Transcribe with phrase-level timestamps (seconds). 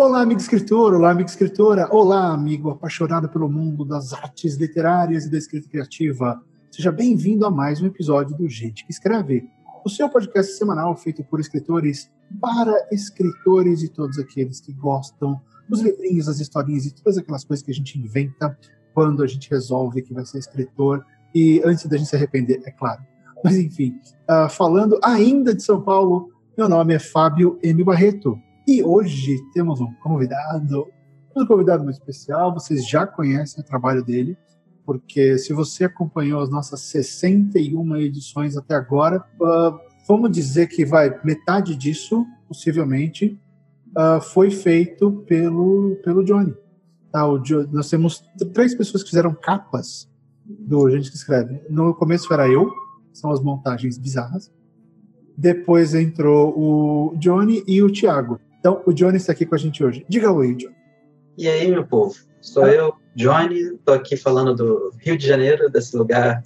[0.00, 5.30] Olá, amigo escritor, olá, amiga escritora, olá, amigo apaixonado pelo mundo das artes literárias e
[5.30, 6.42] da escrita criativa.
[6.70, 9.46] Seja bem-vindo a mais um episódio do Gente que Escreve,
[9.84, 12.10] o seu podcast semanal feito por escritores
[12.40, 15.38] para escritores e todos aqueles que gostam
[15.68, 18.58] dos livrinhos, das historinhas e todas aquelas coisas que a gente inventa
[18.94, 21.04] quando a gente resolve que vai ser escritor
[21.34, 23.02] e antes da gente se arrepender, é claro.
[23.44, 27.84] Mas enfim, uh, falando ainda de São Paulo, meu nome é Fábio M.
[27.84, 30.88] Barreto e hoje temos um convidado,
[31.36, 32.52] um convidado muito especial.
[32.52, 34.36] Vocês já conhecem o trabalho dele,
[34.84, 41.18] porque se você acompanhou as nossas 61 edições até agora, uh, vamos dizer que vai
[41.24, 43.38] metade disso, possivelmente,
[43.96, 46.54] uh, foi feito pelo, pelo Johnny.
[47.10, 47.40] Tá, o,
[47.72, 50.08] nós temos três pessoas que fizeram capas
[50.44, 51.60] do Gente que Escreve.
[51.68, 52.70] No começo era eu,
[53.12, 54.50] são as montagens bizarras.
[55.36, 58.38] Depois entrou o Johnny e o Thiago.
[58.60, 60.04] Então, o Johnny está aqui com a gente hoje.
[60.08, 60.76] Diga oi, Johnny.
[61.36, 62.14] E aí, meu povo?
[62.40, 62.70] Sou ah.
[62.70, 63.58] eu, Johnny.
[63.58, 66.42] Estou aqui falando do Rio de Janeiro, desse lugar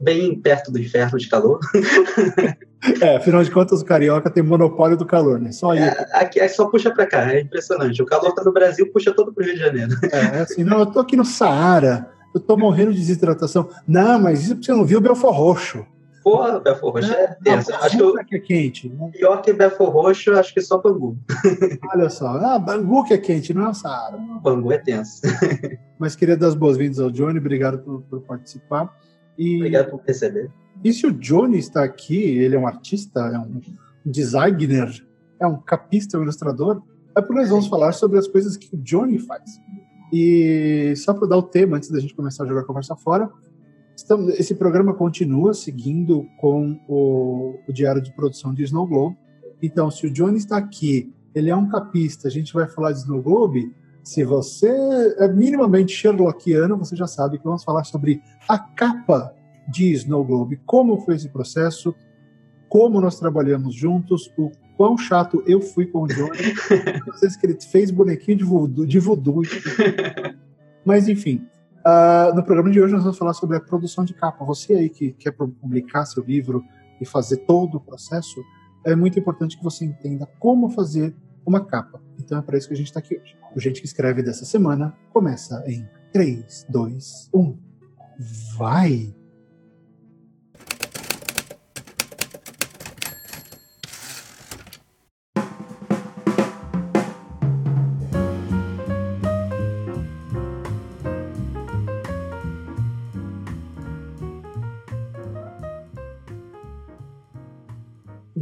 [0.00, 1.60] bem perto do inferno de calor.
[3.02, 5.52] É, afinal de contas, o carioca tem monopólio do calor, né?
[5.52, 5.80] Só aí.
[5.80, 8.00] É, aqui é só puxa para cá, é impressionante.
[8.02, 9.92] O calor tá no Brasil, puxa todo pro Rio de Janeiro.
[10.10, 13.68] É, é assim, não, eu tô aqui no Saara, eu tô morrendo de desidratação.
[13.86, 15.84] Não, mas isso você não viu o Belfor Roxo.
[16.22, 17.74] Porra, Belfor Roxo é, é tenso.
[17.74, 18.88] Acho que, é quente.
[18.88, 19.10] Né?
[19.12, 21.16] Pior que Belfor Roxo, acho que só Bangu.
[21.94, 24.18] Olha só, ah, Bangu que é quente, não é o Saara.
[24.42, 25.22] Bangu é tenso.
[25.98, 28.94] Mas queria dar as boas-vindas ao Johnny, obrigado por, por participar.
[29.38, 29.56] E...
[29.56, 30.50] Obrigado por receber.
[30.82, 33.60] E se o Johnny está aqui, ele é um artista, é um
[34.04, 34.88] designer,
[35.38, 36.82] é um capista, um ilustrador,
[37.16, 39.50] é porque nós vamos falar sobre as coisas que o Johnny faz.
[40.12, 43.30] E só para dar o tema, antes da gente começar a jogar a conversa fora,
[44.00, 49.16] estamos, esse programa continua seguindo com o, o diário de produção de Snow Globe.
[49.62, 53.00] Então, se o Johnny está aqui, ele é um capista, a gente vai falar de
[53.00, 53.74] Snow Globe.
[54.02, 54.70] Se você
[55.18, 59.34] é minimamente Sherlockiano, você já sabe que vamos falar sobre a capa
[59.68, 61.94] de Snow Globe, como foi esse processo,
[62.68, 66.54] como nós trabalhamos juntos, o quão chato eu fui com o Johnny,
[67.06, 69.42] vocês que ele fez bonequinho de voodoo, de voodoo.
[70.84, 71.46] Mas enfim,
[71.90, 74.44] uh, no programa de hoje nós vamos falar sobre a produção de capa.
[74.44, 76.64] Você aí que quer publicar seu livro
[77.00, 78.42] e fazer todo o processo,
[78.84, 81.14] é muito importante que você entenda como fazer
[81.44, 82.00] uma capa.
[82.18, 83.36] Então é para isso que a gente está aqui hoje.
[83.54, 87.58] O Gente que Escreve dessa semana começa em 3, 2, 1.
[88.56, 89.19] Vai!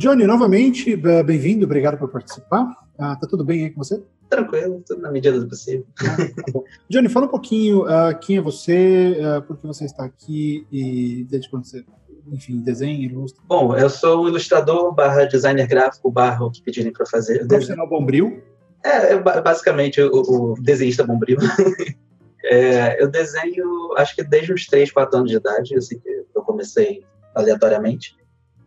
[0.08, 2.74] Johnny, novamente, bem-vindo, obrigado por participar.
[2.98, 4.02] Ah, tá tudo bem aí com você?
[4.30, 5.84] Tranquilo, tudo na medida do possível.
[6.00, 6.16] Ah,
[6.50, 10.66] tá Johnny, fala um pouquinho uh, quem é você, uh, por que você está aqui
[10.72, 11.84] e desde quando você,
[12.32, 13.42] enfim, desenha, ilustra.
[13.46, 17.46] Bom, eu sou ilustrador barra designer gráfico barra o que pedirem para fazer.
[17.46, 18.42] Profissional Bombril?
[18.82, 21.36] É, eu, basicamente o, o desenhista Bombril.
[22.46, 26.00] é, eu desenho, acho que desde os 3, 4 anos de idade, assim
[26.34, 27.04] eu comecei
[27.34, 28.17] aleatoriamente.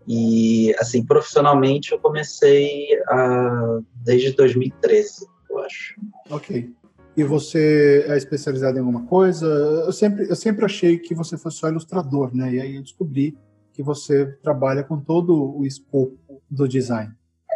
[0.07, 5.95] E, assim, profissionalmente eu comecei a, desde 2013, eu acho.
[6.29, 6.73] Ok.
[7.15, 9.45] E você é especializado em alguma coisa?
[9.45, 12.53] Eu sempre, eu sempre achei que você fosse só ilustrador, né?
[12.53, 13.37] E aí eu descobri
[13.73, 17.11] que você trabalha com todo o escopo do design.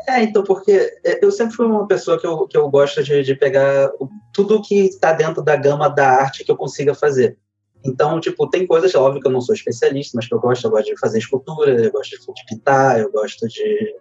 [0.08, 3.34] É, então, porque eu sempre fui uma pessoa que eu, que eu gosto de, de
[3.34, 3.92] pegar
[4.32, 7.38] tudo que está dentro da gama da arte que eu consiga fazer.
[7.86, 10.72] Então, tipo, tem coisas, óbvio que eu não sou especialista, mas que eu gosto, eu
[10.72, 13.96] gosto de fazer escultura, eu gosto de pintar, eu gosto de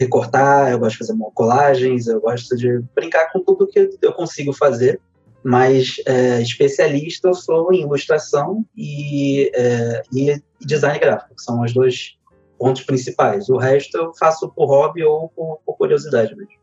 [0.00, 4.52] recortar, eu gosto de fazer colagens, eu gosto de brincar com tudo que eu consigo
[4.52, 5.00] fazer,
[5.44, 11.72] mas é, especialista eu sou em ilustração e, é, e design gráfico, que são os
[11.72, 12.16] dois
[12.58, 13.48] pontos principais.
[13.48, 16.54] O resto eu faço por hobby ou por, por curiosidade mesmo.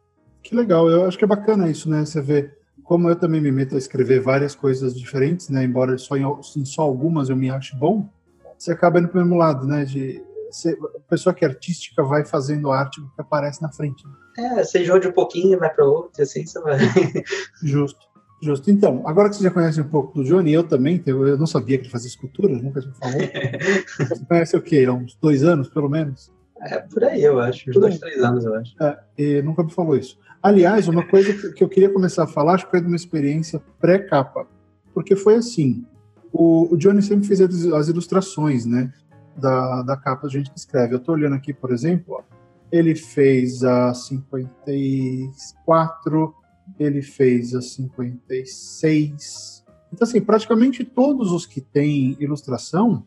[0.42, 2.04] Que legal, eu acho que é bacana isso, né?
[2.04, 2.52] Você vê
[2.83, 5.63] como eu também me meto a escrever várias coisas diferentes, né?
[5.63, 6.24] Embora só em,
[6.57, 8.09] em só algumas eu me ache bom,
[8.57, 9.85] você acaba indo para o mesmo lado, né?
[9.85, 10.21] De
[10.51, 14.06] você, a pessoa que é artística vai fazendo arte que aparece na frente.
[14.06, 14.13] Né?
[14.38, 16.77] É, você enjoa de um pouquinho, vai para outro, assim você vai.
[17.63, 18.13] Justo.
[18.41, 18.69] Justo.
[18.69, 21.77] Então, agora que você já conhece um pouco do Johnny, eu também, eu não sabia
[21.77, 23.18] que ele fazia escultura, nunca me falou.
[24.09, 24.85] você conhece o quê?
[24.85, 26.31] Há uns dois anos, pelo menos?
[26.62, 27.69] É, por aí, eu acho.
[27.69, 28.83] Uns dois, três anos, eu acho.
[28.83, 30.19] É, e nunca me falou isso.
[30.44, 33.63] Aliás, uma coisa que eu queria começar a falar, acho que foi de uma experiência
[33.80, 34.45] pré-capa.
[34.94, 35.86] Porque foi assim,
[36.34, 38.92] o, o Johnny sempre fez as ilustrações, né?
[39.38, 40.95] Da, da capa, a gente que escreve.
[40.95, 42.24] Eu estou olhando aqui, por exemplo, ó,
[42.69, 46.36] ele fez a 54,
[46.78, 49.63] ele fez a 56.
[49.94, 53.06] Então, assim, praticamente todos os que têm ilustração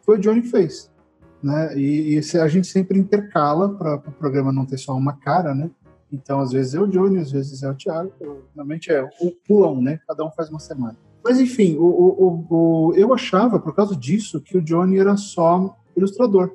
[0.00, 0.90] foi o Johnny que fez.
[1.42, 1.76] Né?
[1.76, 5.54] E, e a gente sempre intercala para o pro programa não ter só uma cara,
[5.54, 5.70] né?
[6.12, 8.12] Então, às vezes é o Johnny, às vezes é o Thiago,
[8.54, 10.00] normalmente é o pulão, né?
[10.06, 10.96] Cada um faz uma semana.
[11.22, 15.76] Mas, enfim, o, o, o, eu achava, por causa disso, que o Johnny era só
[15.96, 16.52] ilustrador.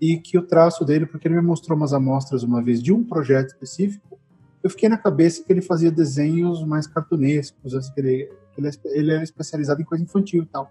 [0.00, 3.04] E que o traço dele, porque ele me mostrou umas amostras uma vez de um
[3.04, 4.18] projeto específico,
[4.62, 8.68] eu fiquei na cabeça que ele fazia desenhos mais cartunescos, assim, que ele, que ele,
[8.68, 10.70] é ele era especializado em coisa infantil e tal.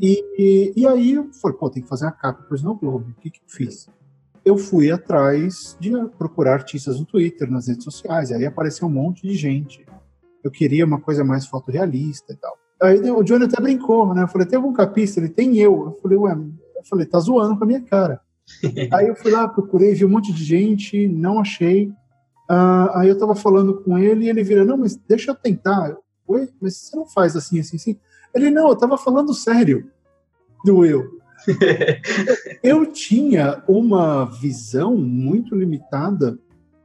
[0.00, 2.76] E, e, e, aí eu falei, pô, tem que fazer uma capa para o Snow
[2.76, 3.12] Globe.
[3.12, 3.88] O que, que eu fiz?
[4.46, 8.90] Eu fui atrás de procurar artistas no Twitter, nas redes sociais, e aí apareceu um
[8.92, 9.84] monte de gente.
[10.44, 12.56] Eu queria uma coisa mais fotorrealista e tal.
[12.80, 14.22] Aí o Johnny até brincou, né?
[14.22, 15.18] Eu falei, tem algum capista?
[15.18, 15.86] Ele tem eu.
[15.86, 16.32] Eu falei, ué,
[16.76, 18.20] eu falei, tá zoando com a minha cara.
[18.94, 21.88] aí eu fui lá, procurei, vi um monte de gente, não achei.
[22.48, 25.96] Uh, aí eu tava falando com ele e ele vira, não, mas deixa eu tentar.
[26.28, 27.98] Oi, mas você não faz assim, assim, assim?
[28.32, 29.90] Ele, não, eu tava falando sério
[30.64, 31.18] do eu.
[32.62, 36.38] eu tinha uma visão muito limitada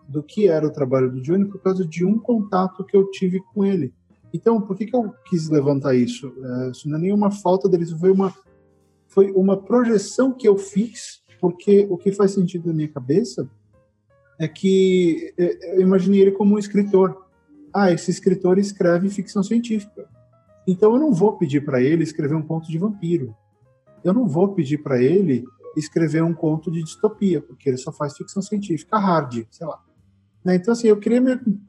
[0.08, 3.42] do que era o trabalho do Johnny por causa de um contato que eu tive
[3.54, 3.94] com ele.
[4.34, 6.34] Então, por que, que eu quis levantar isso?
[6.44, 8.34] É, isso não é nenhuma falta dele, isso foi uma,
[9.08, 13.50] foi uma projeção que eu fiz, porque o que faz sentido na minha cabeça
[14.40, 17.26] é que é, eu imaginei ele como um escritor.
[17.74, 20.08] Ah, esse escritor escreve ficção científica.
[20.68, 23.36] Então eu não vou pedir para ele escrever um conto de vampiro.
[24.04, 25.44] Eu não vou pedir para ele
[25.76, 29.82] escrever um conto de distopia, porque ele só faz ficção científica hard, sei lá.
[30.44, 30.56] Né?
[30.56, 31.22] Então, assim, eu queria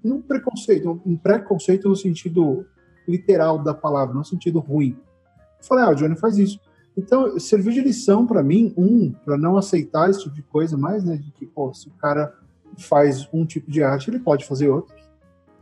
[0.05, 2.67] um preconceito, um preconceito no sentido
[3.07, 4.97] literal da palavra, no sentido ruim.
[5.59, 6.61] Eu falei, ah, o Johnny faz isso.
[6.97, 11.05] Então, serviu de lição para mim, um, para não aceitar esse tipo de coisa mais,
[11.05, 11.17] né?
[11.17, 12.35] De que, pô, se o cara
[12.79, 14.95] faz um tipo de arte, ele pode fazer outro.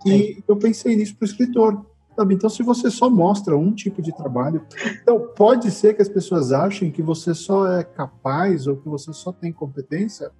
[0.02, 0.10] Sim.
[0.10, 1.86] E eu pensei nisso para o escritor.
[2.20, 2.34] Sabe?
[2.34, 4.66] Então, se você só mostra um tipo de trabalho,
[5.00, 9.10] então pode ser que as pessoas achem que você só é capaz ou que você
[9.10, 10.30] só tem competência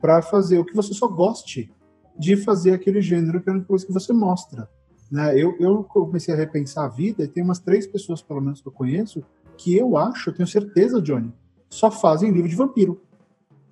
[0.00, 1.72] para fazer o que você só goste
[2.16, 4.70] de fazer aquele gênero que é uma coisa que você mostra.
[5.10, 5.36] Né?
[5.36, 8.68] Eu, eu comecei a repensar a vida e tem umas três pessoas, pelo menos, que
[8.68, 9.20] eu conheço,
[9.56, 11.32] que eu acho, eu tenho certeza, Johnny,
[11.68, 13.02] só fazem livro de vampiro.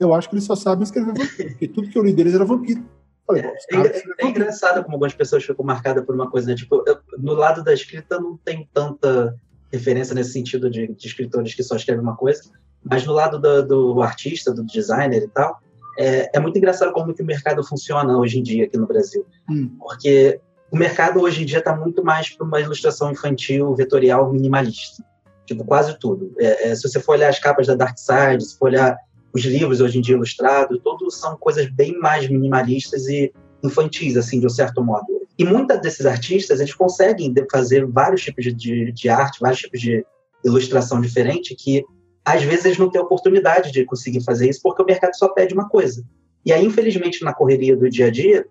[0.01, 2.45] Eu acho que eles só sabem escrever vampiro, porque tudo que eu li deles era
[2.45, 2.85] vampiro.
[3.27, 6.55] Falei, é, é, é engraçado como algumas pessoas ficam marcadas por uma coisa, né?
[6.55, 9.37] Tipo, eu, no lado da escrita não tem tanta
[9.73, 12.43] referência nesse sentido de, de escritores que só escrevem uma coisa,
[12.85, 15.61] mas no lado do, do artista, do designer e tal,
[15.99, 19.27] é, é, muito engraçado como que o mercado funciona hoje em dia aqui no Brasil.
[19.49, 19.77] Hum.
[19.79, 20.41] Porque
[20.71, 25.05] o mercado hoje em dia está muito mais para uma ilustração infantil, vetorial, minimalista.
[25.45, 26.33] Tipo, quase tudo.
[26.39, 28.97] É, é, se você for olhar as capas da Dark Side, se for olhar
[29.35, 33.33] os livros hoje em dia ilustrados, todos são coisas bem mais minimalistas e
[33.63, 35.07] infantis, assim, de um certo modo.
[35.39, 40.05] E muitos desses artistas, eles conseguem fazer vários tipos de, de, arte, vários tipos de
[40.45, 41.85] ilustração diferente que
[42.25, 45.55] às vezes eles não têm oportunidade de conseguir fazer isso porque o mercado só pede
[45.55, 46.05] uma coisa.
[46.45, 48.47] E aí, infelizmente, na correria do dia a dia,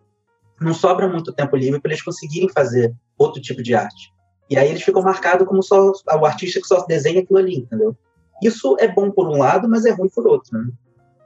[0.60, 4.12] não sobra muito tempo livre para eles conseguirem fazer outro tipo de arte.
[4.50, 7.96] E aí eles ficam marcados como só o artista que só desenha aquilo ali, entendeu?
[8.42, 10.70] Isso é bom por um lado, mas é ruim por outro, né?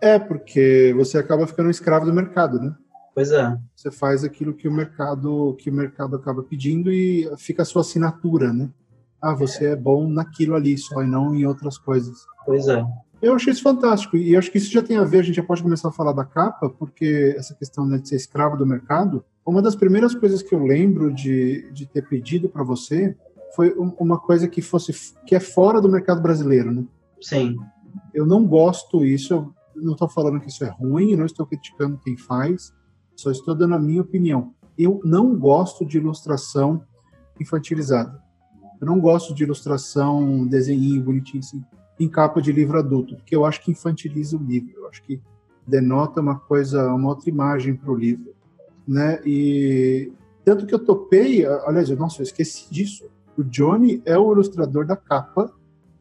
[0.01, 2.75] É, porque você acaba ficando escravo do mercado, né?
[3.13, 3.57] Pois é.
[3.75, 7.81] Você faz aquilo que o mercado que o mercado acaba pedindo e fica a sua
[7.81, 8.69] assinatura, né?
[9.21, 12.25] Ah, você é bom naquilo ali só e não em outras coisas.
[12.45, 12.85] Pois é.
[13.21, 14.17] Eu achei isso fantástico.
[14.17, 16.11] E acho que isso já tem a ver, a gente já pode começar a falar
[16.11, 20.43] da capa, porque essa questão né, de ser escravo do mercado, uma das primeiras coisas
[20.43, 23.15] que eu lembro de, de ter pedido para você
[23.55, 24.93] foi uma coisa que fosse
[25.25, 26.83] que é fora do mercado brasileiro, né?
[27.27, 27.57] Sim.
[28.13, 31.97] Eu não gosto isso, eu não estou falando que isso é ruim, não estou criticando
[31.97, 32.73] quem faz,
[33.15, 34.53] só estou dando a minha opinião.
[34.77, 36.83] Eu não gosto de ilustração
[37.39, 38.21] infantilizada.
[38.79, 41.63] Eu não gosto de ilustração, desenho bonitinho assim
[41.99, 45.21] em capa de livro adulto, porque eu acho que infantiliza o livro, eu acho que
[45.65, 48.35] denota uma coisa, uma outra imagem para o livro,
[48.87, 49.19] né?
[49.25, 50.11] E
[50.43, 53.09] tanto que eu topei, aliás, nossa, eu esqueci disso.
[53.37, 55.51] O Johnny é o ilustrador da capa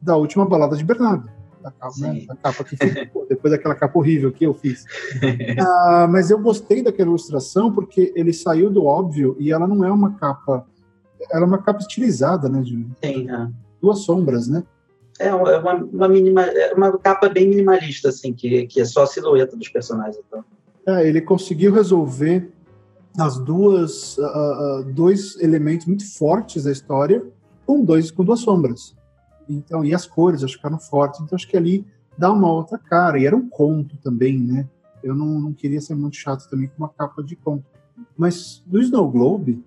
[0.05, 1.29] da última balada de Bernardo.
[1.61, 2.25] Da capa, né?
[2.27, 2.75] da capa que
[3.27, 4.85] depois daquela capa horrível que eu fiz.
[5.59, 9.91] ah, mas eu gostei daquela ilustração porque ele saiu do óbvio e ela não é
[9.91, 10.65] uma capa,
[11.31, 12.63] ela é uma capa estilizada, né?
[12.63, 13.49] Sim, é.
[13.81, 14.63] duas sombras, né?
[15.19, 19.03] É, é uma, uma, minima, é uma capa bem minimalista, assim, que, que é só
[19.03, 20.21] a silhueta dos personagens.
[20.27, 20.45] Então.
[20.85, 22.51] É, ele conseguiu resolver
[23.17, 27.23] as duas, uh, uh, dois elementos muito fortes da história
[27.65, 28.94] com dois com duas sombras.
[29.49, 31.21] Então, e as cores acho que ficaram fortes.
[31.21, 31.85] Então, acho que ali
[32.17, 33.19] dá uma outra cara.
[33.19, 34.67] E era um conto também, né?
[35.03, 37.65] Eu não, não queria ser muito chato também com uma capa de conto.
[38.17, 39.63] Mas do Snow Globe,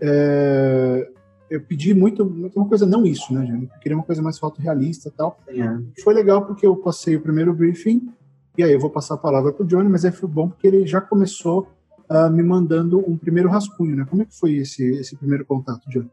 [0.00, 1.10] é,
[1.52, 3.70] eu pedi muito, muito, uma coisa, não isso, né, Jânio?
[3.72, 5.38] Eu queria uma coisa mais fotorrealista e tal.
[5.48, 6.02] É.
[6.02, 8.10] Foi legal porque eu passei o primeiro briefing,
[8.56, 10.66] e aí eu vou passar a palavra para o Johnny, mas aí foi bom porque
[10.66, 11.68] ele já começou
[12.10, 14.06] uh, me mandando um primeiro rascunho, né?
[14.08, 16.10] Como é que foi esse, esse primeiro contato, Johnny?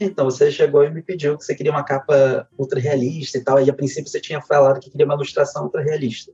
[0.00, 3.60] Então, você chegou e me pediu que você queria uma capa ultra realista e tal,
[3.60, 6.32] e a princípio você tinha falado que queria uma ilustração ultra realista.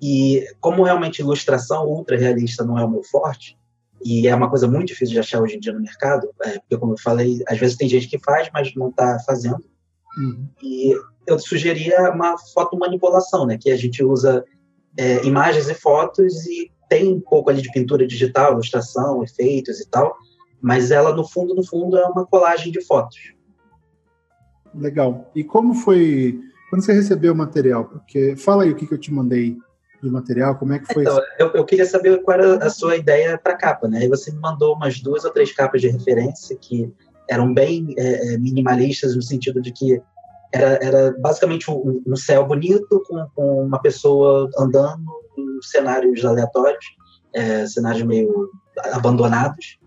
[0.00, 3.58] E como realmente ilustração ultra realista não é o meu forte,
[4.04, 6.76] e é uma coisa muito difícil de achar hoje em dia no mercado, é, porque,
[6.76, 9.64] como eu falei, às vezes tem gente que faz, mas não está fazendo.
[10.18, 10.46] Uhum.
[10.62, 10.94] E
[11.26, 13.56] eu sugeria uma fotomanipulação, né?
[13.58, 14.44] Que a gente usa
[14.98, 19.88] é, imagens e fotos e tem um pouco ali de pintura digital, ilustração, efeitos e
[19.88, 20.14] tal,
[20.64, 23.34] mas ela, no fundo, no fundo, é uma colagem de fotos.
[24.74, 25.30] Legal.
[25.34, 26.40] E como foi
[26.70, 27.84] quando você recebeu o material?
[27.84, 29.58] Porque fala aí o que, que eu te mandei
[30.02, 30.56] de material?
[30.56, 31.26] Como é que foi então, isso?
[31.38, 33.98] Eu, eu, queria saber qual era a sua ideia para capa, né?
[33.98, 36.90] Aí você me mandou umas duas ou três capas de referência que
[37.28, 40.00] eram bem é, é minimalistas no sentido de que
[40.50, 45.04] era, era basicamente um, um céu bonito com, com, uma pessoa andando
[45.36, 46.86] em cenários aleatórios,
[47.34, 48.48] é, cenários meio
[48.94, 49.78] abandonados.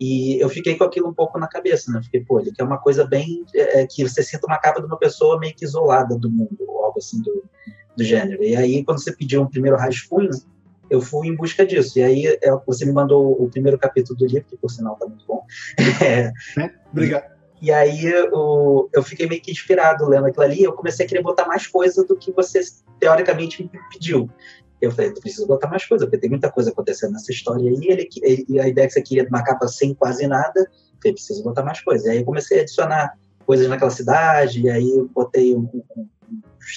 [0.00, 2.00] E eu fiquei com aquilo um pouco na cabeça, né?
[2.02, 3.44] Fiquei, pô, ele quer uma coisa bem.
[3.54, 6.58] É, é, que você sinta uma capa de uma pessoa meio que isolada do mundo,
[6.66, 7.44] ou algo assim do,
[7.96, 8.42] do gênero.
[8.42, 10.30] E aí, quando você pediu um primeiro rascunho,
[10.90, 11.98] eu fui em busca disso.
[11.98, 15.06] E aí, é, você me mandou o primeiro capítulo do livro, que por sinal tá
[15.06, 15.44] muito bom.
[16.04, 16.74] É, né?
[16.90, 17.32] Obrigado.
[17.62, 20.62] E, aí, eu, eu fiquei meio que inspirado lendo aquilo ali.
[20.62, 22.60] Eu comecei a querer botar mais coisa do que você,
[22.98, 24.28] teoricamente, me pediu.
[24.84, 27.86] Eu falei, tu precisa botar mais coisa, porque tem muita coisa acontecendo nessa história aí.
[27.88, 30.66] Ele, ele, a ideia que você queria de uma capa sem quase nada, eu
[31.00, 32.08] falei, preciso botar mais coisa.
[32.08, 36.08] E aí, eu comecei a adicionar coisas naquela cidade, e aí eu botei um, um,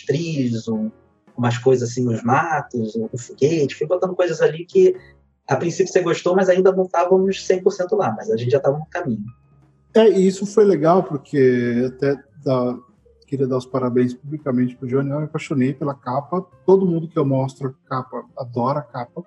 [0.06, 0.92] trilhos, um,
[1.38, 4.96] umas coisas assim nos matos, o foguete, fui botando coisas ali que
[5.48, 8.78] a princípio você gostou, mas ainda não estávamos 100% lá, mas a gente já estava
[8.78, 9.24] no caminho.
[9.96, 12.78] É, e isso foi legal, porque até dá,
[13.28, 17.08] queria dar os parabéns publicamente para o Johnny, eu me apaixonei pela capa, todo mundo
[17.08, 19.24] que eu mostro capa adora a capa.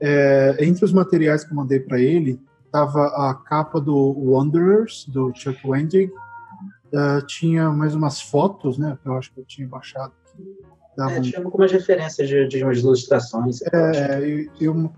[0.00, 5.32] É, entre os materiais que eu mandei para ele, estava a capa do Wanderers, do
[5.34, 6.10] Chuck Wendig,
[6.92, 10.12] uh, tinha mais umas fotos, né, que eu acho que eu tinha baixado
[10.96, 13.60] Dava é, tinha algumas referências de, de umas ilustrações.
[13.72, 14.92] É, eu, eu,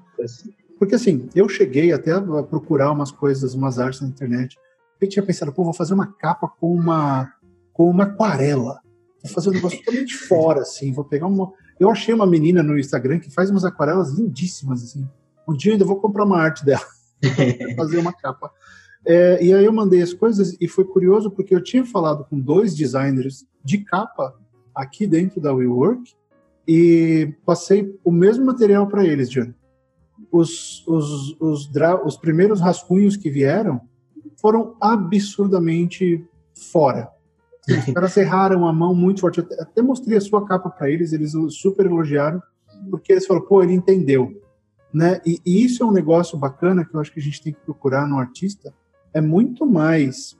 [0.78, 4.56] porque assim, eu cheguei até a procurar umas coisas, umas artes na internet.
[5.00, 7.32] Eu tinha pensado, pô, vou fazer uma capa com uma,
[7.78, 8.80] com uma aquarela.
[9.22, 10.92] Vou fazer um negócio totalmente fora, assim.
[10.92, 11.52] Vou pegar uma.
[11.78, 15.08] Eu achei uma menina no Instagram que faz umas aquarelas lindíssimas, assim.
[15.48, 16.84] Um dia eu ainda vou comprar uma arte dela.
[17.76, 18.50] fazer uma capa.
[19.06, 22.38] É, e aí eu mandei as coisas e foi curioso porque eu tinha falado com
[22.38, 24.34] dois designers de capa
[24.74, 26.14] aqui dentro da WeWork
[26.66, 29.54] e passei o mesmo material para eles, Johnny.
[30.32, 31.70] Os, os, os,
[32.04, 33.80] os primeiros rascunhos que vieram
[34.36, 36.24] foram absurdamente
[36.70, 37.08] fora.
[37.68, 39.40] Os caras erraram a mão muito forte.
[39.40, 42.42] Eu até mostrei a sua capa para eles, eles super elogiaram,
[42.90, 44.40] porque eles falaram, pô, ele entendeu.
[44.92, 45.20] Né?
[45.24, 47.60] E, e, isso é um negócio bacana que eu acho que a gente tem que
[47.60, 48.72] procurar no artista,
[49.12, 50.36] é muito mais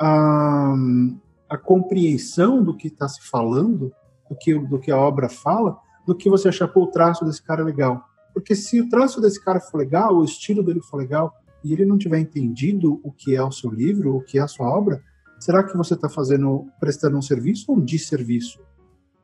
[0.00, 3.92] um, a compreensão do que está se falando,
[4.30, 5.76] do que, do que a obra fala,
[6.06, 8.02] do que você achar, pô, o traço desse cara é legal.
[8.32, 11.84] Porque se o traço desse cara for legal, o estilo dele for legal, e ele
[11.84, 15.02] não tiver entendido o que é o seu livro, o que é a sua obra,
[15.42, 18.60] será que você está fazendo, prestando um serviço ou um desserviço?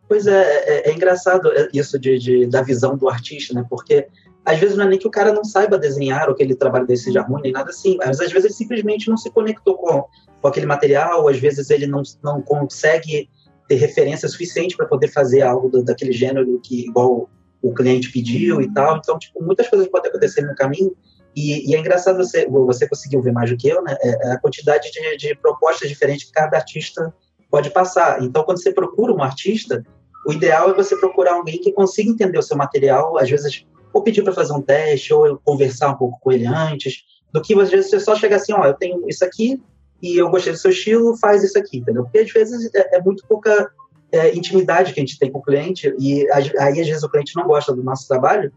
[0.08, 3.64] Pois é, é, é engraçado isso de, de, da visão do artista, né?
[3.68, 4.08] Porque
[4.44, 6.87] às vezes não é nem que o cara não saiba desenhar ou que ele trabalho
[6.87, 10.04] dele seja ruim, nem nada assim, mas às vezes ele simplesmente não se conectou com,
[10.40, 13.28] com aquele material, às vezes ele não, não consegue
[13.68, 17.28] ter referência suficiente para poder fazer algo do, daquele gênero que igual
[17.60, 18.96] o cliente pediu e tal.
[18.96, 20.96] Então, tipo, muitas coisas podem acontecer no caminho.
[21.38, 23.97] E, e é engraçado você, você conseguiu ver mais do que eu, né?
[24.02, 27.14] É, é a quantidade de, de propostas diferentes que cada artista
[27.49, 28.21] pode passar.
[28.25, 29.87] Então, quando você procura um artista,
[30.26, 34.02] o ideal é você procurar alguém que consiga entender o seu material, às vezes ou
[34.02, 37.71] pedir para fazer um teste, ou conversar um pouco com ele antes, do que às
[37.71, 39.62] vezes você só chega assim, ó, eu tenho isso aqui
[40.02, 42.02] e eu gostei do seu estilo, faz isso aqui, entendeu?
[42.02, 43.71] Porque às vezes é, é muito pouca
[44.11, 47.37] é, intimidade que a gente tem com o cliente e aí às vezes o cliente
[47.37, 48.52] não gosta do nosso trabalho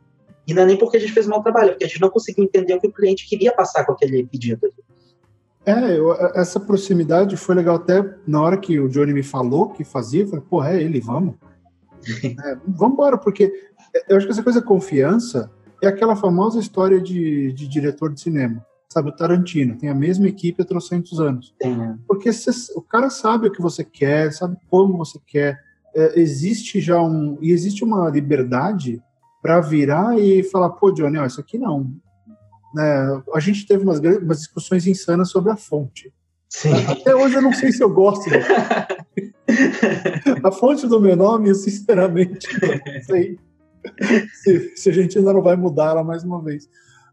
[0.47, 2.01] e não é nem porque a gente fez um mau trabalho, é porque a gente
[2.01, 4.71] não conseguiu entender o que o cliente queria passar com aquele pedido.
[5.65, 9.83] É, eu, essa proximidade foi legal até na hora que o Johnny me falou que
[9.83, 11.35] fazia, eu falei, pô, é ele, vamos.
[12.23, 13.51] é, vamos embora, porque
[14.09, 18.65] eu acho que essa coisa confiança é aquela famosa história de, de diretor de cinema.
[18.89, 21.55] Sabe, o Tarantino tem a mesma equipe há trocentos anos.
[21.63, 21.97] Né?
[22.07, 25.57] Porque cê, o cara sabe o que você quer, sabe como você quer.
[25.95, 27.37] É, existe já um.
[27.41, 29.01] E existe uma liberdade
[29.41, 31.91] para virar e falar, pô, Johnny, ó, isso aqui não.
[32.73, 33.23] Né?
[33.33, 36.13] A gente teve umas, umas discussões insanas sobre a fonte.
[36.49, 36.73] Sim.
[36.87, 38.29] Até hoje eu não sei se eu gosto.
[40.43, 43.39] a fonte do meu nome, eu sinceramente não sei
[44.33, 46.69] se, se, a gente ainda não vai mudar ela mais uma vez.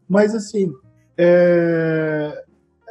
[0.07, 0.71] Mas, assim,
[1.17, 2.43] é,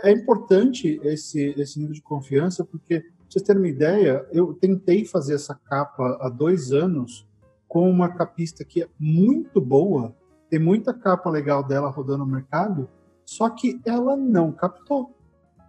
[0.02, 5.04] é importante esse, esse nível de confiança, porque, pra vocês terem uma ideia, eu tentei
[5.04, 7.27] fazer essa capa há dois anos
[7.68, 10.16] com uma capista que é muito boa,
[10.50, 12.88] tem muita capa legal dela rodando no mercado,
[13.25, 15.14] só que ela não captou.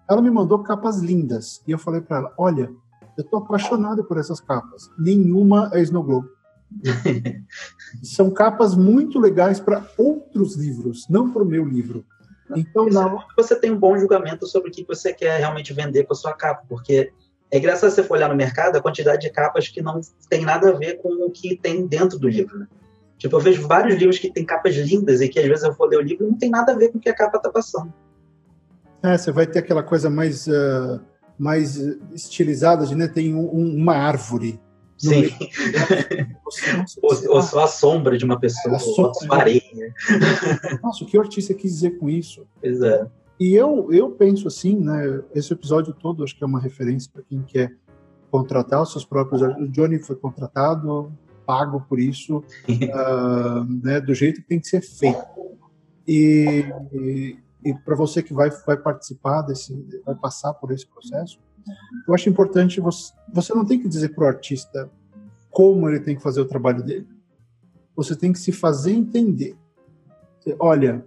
[0.09, 1.61] Ela me mandou capas lindas.
[1.67, 2.71] E eu falei para ela: olha,
[3.17, 4.89] eu tô apaixonado por essas capas.
[4.97, 6.29] Nenhuma é Snow Globe.
[8.01, 12.05] São capas muito legais para outros livros, não para o meu livro.
[12.55, 13.23] Então, você, não...
[13.35, 16.33] você tem um bom julgamento sobre o que você quer realmente vender com a sua
[16.33, 17.11] capa, porque
[17.51, 20.69] é engraçado você for olhar no mercado a quantidade de capas que não tem nada
[20.69, 22.59] a ver com o que tem dentro do livro.
[22.59, 22.67] Né?
[23.17, 25.87] Tipo, eu vejo vários livros que têm capas lindas e que às vezes eu vou
[25.87, 27.49] ler o livro e não tem nada a ver com o que a capa está
[27.49, 27.91] passando.
[29.01, 30.99] É, você vai ter aquela coisa mais, uh,
[31.37, 31.77] mais
[32.13, 34.59] estilizada de né, tem um, uma árvore.
[34.97, 35.29] Sim.
[37.01, 39.61] ou, ou, só a sombra de uma pessoa, a sombra, uma areia.
[40.83, 42.45] Nossa, o que o artista quis dizer com isso?
[42.61, 43.07] Pois é.
[43.39, 45.23] E eu, eu penso assim, né?
[45.33, 47.73] Esse episódio todo acho que é uma referência para quem quer
[48.29, 49.41] contratar os seus próprios.
[49.41, 51.11] O Johnny foi contratado,
[51.45, 55.25] pago por isso, uh, né, do jeito que tem que ser feito.
[56.07, 59.73] E, e, e para você que vai, vai participar desse,
[60.05, 61.39] vai passar por esse processo,
[62.07, 64.89] eu acho importante você, você não tem que dizer para o artista
[65.49, 67.07] como ele tem que fazer o trabalho dele.
[67.95, 69.57] Você tem que se fazer entender.
[70.57, 71.05] Olha,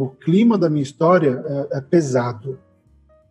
[0.00, 2.58] o clima da minha história é, é pesado.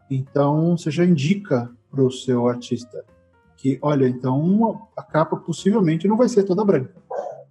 [0.09, 3.03] Então, você já indica para o seu artista
[3.57, 6.95] que, olha, então a capa possivelmente não vai ser toda branca.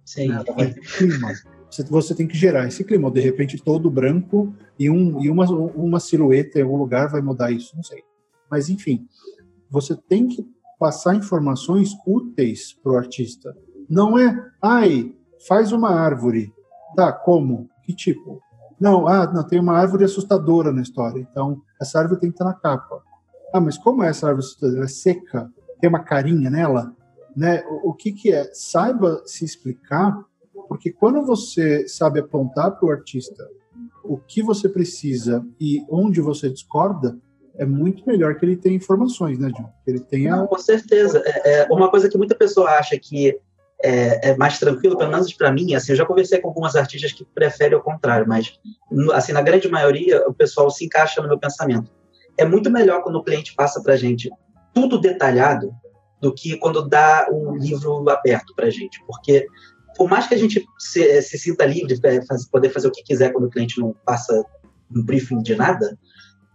[0.05, 0.29] Sim.
[0.29, 0.43] Né?
[0.55, 1.31] Vai ter clima.
[1.69, 3.07] Você, você tem que gerar esse clima.
[3.07, 7.21] Ou de repente, todo branco e, um, e uma, uma silhueta em algum lugar vai
[7.21, 8.03] mudar isso, não sei.
[8.49, 9.07] Mas, enfim,
[9.69, 10.45] você tem que
[10.77, 13.55] passar informações úteis para o artista.
[13.89, 15.13] Não é, ai,
[15.47, 16.53] faz uma árvore.
[16.95, 17.69] Tá, como?
[17.83, 18.41] Que tipo?
[18.81, 21.19] Não, ah, não, tem uma árvore assustadora na história.
[21.19, 23.01] Então, essa árvore tem que estar na capa.
[23.53, 24.83] Ah, mas como é essa árvore assustadora?
[24.83, 25.51] É seca?
[25.79, 26.93] Tem uma carinha nela?
[27.35, 27.63] Né?
[27.69, 28.49] O, o que, que é?
[28.53, 30.17] Saiba se explicar
[30.67, 33.45] porque quando você sabe apontar para o artista
[34.03, 37.17] o que você precisa e onde você discorda,
[37.55, 39.69] é muito melhor que ele tenha informações, né, John?
[39.83, 40.35] Que ele tenha.
[40.35, 41.21] Não, com certeza.
[41.25, 43.37] É, é, uma coisa que muita pessoa acha que
[43.83, 47.11] é, é mais tranquilo, pelo menos para mim, assim, eu já conversei com algumas artistas
[47.11, 48.59] que preferem o contrário, mas
[49.13, 51.91] assim, na grande maioria, o pessoal se encaixa no meu pensamento.
[52.37, 54.29] É muito melhor quando o cliente passa para gente
[54.73, 55.73] tudo detalhado
[56.21, 59.47] do que quando dá um livro aberto para gente, porque
[59.97, 62.19] por mais que a gente se, se sinta livre para
[62.51, 64.45] poder fazer o que quiser quando o cliente não passa
[64.95, 65.97] um briefing de nada,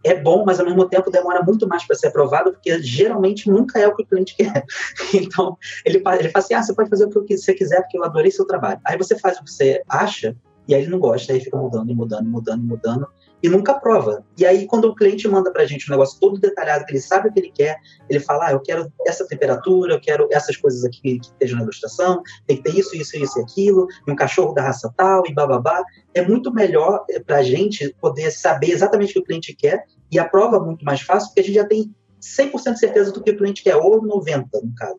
[0.07, 3.79] é bom, mas ao mesmo tempo demora muito mais para ser aprovado, porque geralmente nunca
[3.79, 4.65] é o que o cliente quer.
[5.13, 8.05] Então, ele, ele fala assim: ah, você pode fazer o que você quiser, porque eu
[8.05, 8.81] adorei seu trabalho.
[8.85, 10.37] Aí você faz o que você acha,
[10.69, 13.09] e aí ele não gosta, aí fica mudando, mudando, mudando, mudando,
[13.43, 14.25] e nunca prova.
[14.37, 17.01] E aí, quando o cliente manda para a gente um negócio todo detalhado, que ele
[17.01, 17.77] sabe o que ele quer,
[18.09, 21.65] ele fala, ah, eu quero essa temperatura, eu quero essas coisas aqui que estejam na
[21.65, 25.23] ilustração, tem que ter isso, isso, isso e aquilo, e um cachorro da raça tal,
[25.27, 25.83] e bababá.
[26.15, 29.85] É muito melhor eh, para a gente poder saber exatamente o que o cliente quer,
[30.11, 33.13] e a prova é muito mais fácil, porque a gente já tem 100% de certeza
[33.13, 34.99] do que o cliente quer, ou 90% no caso.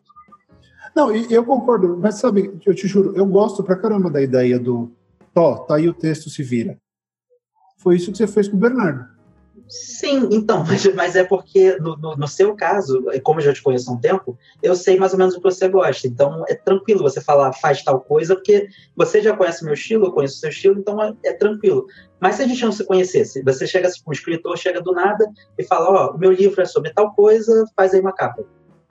[0.94, 4.90] Não, eu concordo, mas sabe, eu te juro, eu gosto pra caramba da ideia do
[5.34, 6.78] Tó, tá aí o texto, se vira.
[7.78, 9.17] Foi isso que você fez com o Bernardo.
[9.68, 13.62] Sim, então, mas, mas é porque no, no, no, seu caso, como eu já te
[13.62, 16.06] conheço há um tempo, eu sei mais ou menos o que você gosta.
[16.06, 20.12] Então é tranquilo você falar faz tal coisa, porque você já conhece meu estilo, eu
[20.12, 21.86] conheço o seu estilo, então é, é tranquilo.
[22.20, 25.24] Mas se a gente não se conhecesse, você chega assim, um escritor chega do nada
[25.56, 28.44] e fala, ó, oh, meu livro é sobre tal coisa, faz aí uma capa.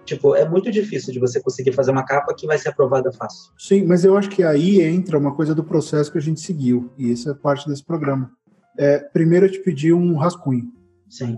[0.07, 3.51] Tipo, é muito difícil de você conseguir fazer uma capa que vai ser aprovada fácil.
[3.57, 6.89] Sim, mas eu acho que aí entra uma coisa do processo que a gente seguiu,
[6.97, 8.31] e isso é parte desse programa.
[8.77, 10.71] É, primeiro eu te pedi um rascunho.
[11.09, 11.37] Sim.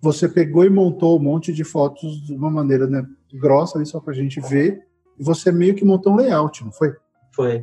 [0.00, 3.98] Você pegou e montou um monte de fotos de uma maneira né, grossa, ali só
[3.98, 4.82] pra gente ver,
[5.18, 6.94] e você meio que montou um layout, não foi?
[7.34, 7.62] Foi.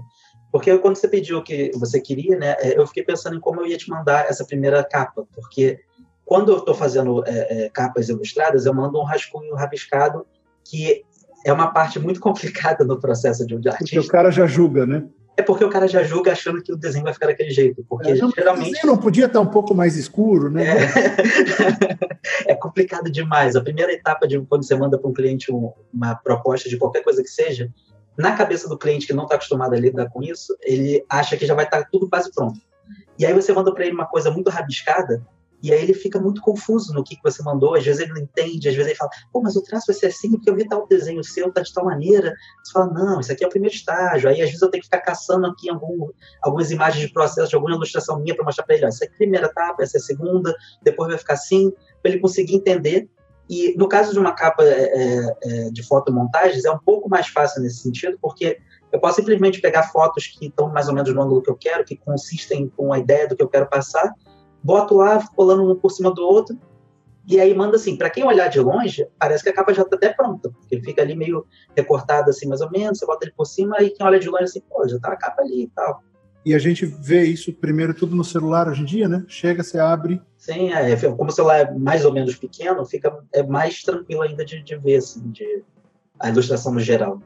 [0.51, 3.61] Porque quando você pediu o que você queria, né, é, eu fiquei pensando em como
[3.61, 5.79] eu ia te mandar essa primeira capa, porque
[6.25, 10.25] quando eu estou fazendo é, é, capas ilustradas, eu mando um rascunho rabiscado
[10.63, 11.03] que
[11.45, 13.77] é uma parte muito complicada no processo de um artista.
[13.79, 15.05] Porque o cara já julga, né?
[15.35, 17.83] É porque o cara já julga achando que o desenho vai ficar daquele jeito.
[17.89, 18.69] Porque é, não, geralmente.
[18.69, 20.65] O desenho não podia estar um pouco mais escuro, né?
[22.45, 23.55] É, é complicado demais.
[23.55, 27.03] A primeira etapa de quando você manda para um cliente um, uma proposta de qualquer
[27.03, 27.71] coisa que seja,
[28.15, 31.47] na cabeça do cliente que não está acostumado a lidar com isso, ele acha que
[31.47, 32.59] já vai estar tudo quase pronto.
[33.17, 35.25] E aí você manda para ele uma coisa muito rabiscada,
[35.63, 37.73] e aí ele fica muito confuso no que, que você mandou.
[37.73, 40.07] Às vezes ele não entende, às vezes ele fala, pô, mas o traço vai ser
[40.07, 42.33] assim porque eu vi tal desenho seu, tá de tal maneira.
[42.61, 44.29] Você fala, não, isso aqui é o primeiro estágio.
[44.29, 46.09] Aí às vezes eu tenho que ficar caçando aqui algum,
[46.41, 49.07] algumas imagens de processo, de alguma ilustração minha para mostrar para ele, ó, essa é
[49.07, 51.71] a primeira etapa, essa é a segunda, depois vai ficar assim,
[52.01, 53.07] para ele conseguir entender.
[53.49, 57.61] E no caso de uma capa é, é, de fotomontagens, é um pouco mais fácil
[57.61, 58.57] nesse sentido, porque
[58.91, 61.85] eu posso simplesmente pegar fotos que estão mais ou menos no ângulo que eu quero,
[61.85, 64.13] que consistem com a ideia do que eu quero passar,
[64.63, 66.57] boto lá, colando um por cima do outro,
[67.25, 69.95] e aí manda assim, para quem olhar de longe, parece que a capa já está
[69.95, 71.45] até pronta, porque fica ali meio
[71.75, 74.45] recortada assim, mais ou menos, você bota ele por cima, e quem olha de longe
[74.45, 76.03] assim, pô, já tá a capa ali e tal.
[76.45, 79.23] E a gente vê isso primeiro tudo no celular hoje em dia, né?
[79.29, 80.21] Chega, você abre.
[80.37, 84.43] Sim, é, como o celular é mais ou menos pequeno, fica é mais tranquilo ainda
[84.43, 85.63] de, de ver, assim, de,
[86.19, 87.21] a ilustração no geral.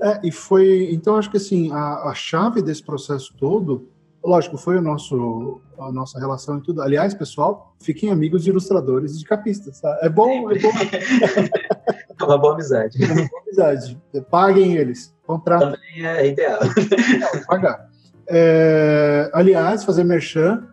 [0.00, 0.88] É, e foi.
[0.92, 3.88] Então, acho que assim, a, a chave desse processo todo
[4.24, 6.82] lógico, foi o nosso, a nossa relação e tudo.
[6.82, 9.80] Aliás, pessoal, fiquem amigos de ilustradores e de capistas.
[9.80, 9.98] Tá?
[10.02, 10.70] É bom, é bom.
[12.20, 13.02] é uma boa amizade.
[13.02, 14.00] É uma boa amizade.
[14.30, 15.14] Paguem eles.
[15.26, 15.72] Contratem.
[15.72, 16.60] Também é ideal.
[16.60, 17.88] Não, pagar.
[18.28, 20.66] É, aliás, fazer merchan.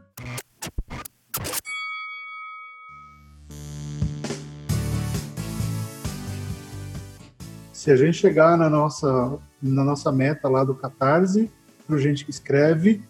[7.71, 11.51] Se a gente chegar na nossa, na nossa meta lá do Catarse,
[11.87, 13.03] para gente que escreve,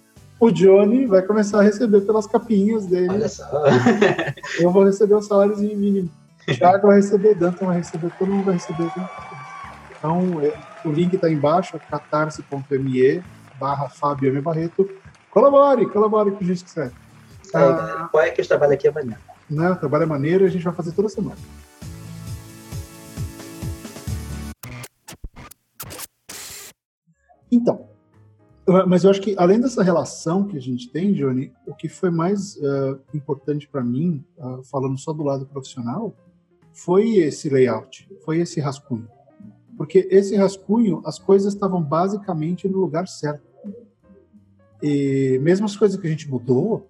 [0.45, 3.09] o Johnny vai começar a receber pelas capinhas dele.
[3.09, 3.45] Olha só.
[4.59, 6.09] Eu vou receber o salário mínimo.
[6.45, 8.91] Thiago vai receber, Danton vai receber, todo mundo vai receber.
[9.97, 10.53] Então, é,
[10.87, 13.23] o link está embaixo, catarse.me
[13.59, 14.41] barra Fábio M.
[14.41, 14.87] Barreto.
[15.31, 16.79] Colabore, colabore com o que.
[16.79, 16.91] É,
[17.55, 19.17] ah, qual é que eu trabalho aqui amanhã?
[19.49, 21.37] Né, o trabalho é maneiro e a gente vai fazer toda semana.
[27.51, 27.94] Então,
[28.87, 32.09] mas eu acho que, além dessa relação que a gente tem, Johnny, o que foi
[32.09, 36.15] mais uh, importante para mim, uh, falando só do lado profissional,
[36.73, 39.07] foi esse layout, foi esse rascunho.
[39.77, 43.45] Porque esse rascunho, as coisas estavam basicamente no lugar certo.
[44.81, 46.89] E mesmo as coisas que a gente mudou,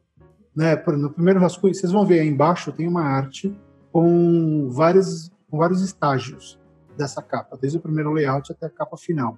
[0.55, 3.53] né, no primeiro rascunho, vocês vão ver aí embaixo, tem uma arte
[3.91, 6.59] com, várias, com vários estágios
[6.97, 9.37] dessa capa, desde o primeiro layout até a capa final,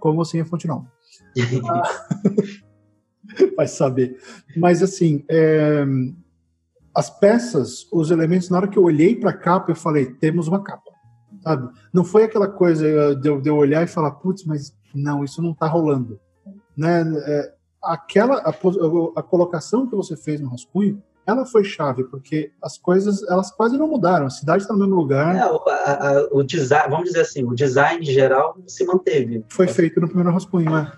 [0.00, 0.90] como sem a fonte nova.
[3.56, 4.18] Vai saber.
[4.56, 5.84] Mas assim, é,
[6.94, 10.48] as peças, os elementos, na hora que eu olhei para a capa, eu falei, temos
[10.48, 10.90] uma capa.
[11.42, 11.70] Sabe?
[11.92, 15.42] Não foi aquela coisa de eu, de eu olhar e falar, putz, mas não, isso
[15.42, 16.18] não está rolando.
[16.76, 17.04] Né?
[17.26, 17.52] É,
[17.82, 23.22] aquela a, a, colocação que você fez no rascunho ela foi chave, porque as coisas,
[23.28, 25.36] elas quase não mudaram, a cidade está no mesmo lugar.
[25.36, 29.44] É, o, a, o design, vamos dizer assim, o design geral se manteve.
[29.50, 30.90] Foi feito no primeiro rascunho, né?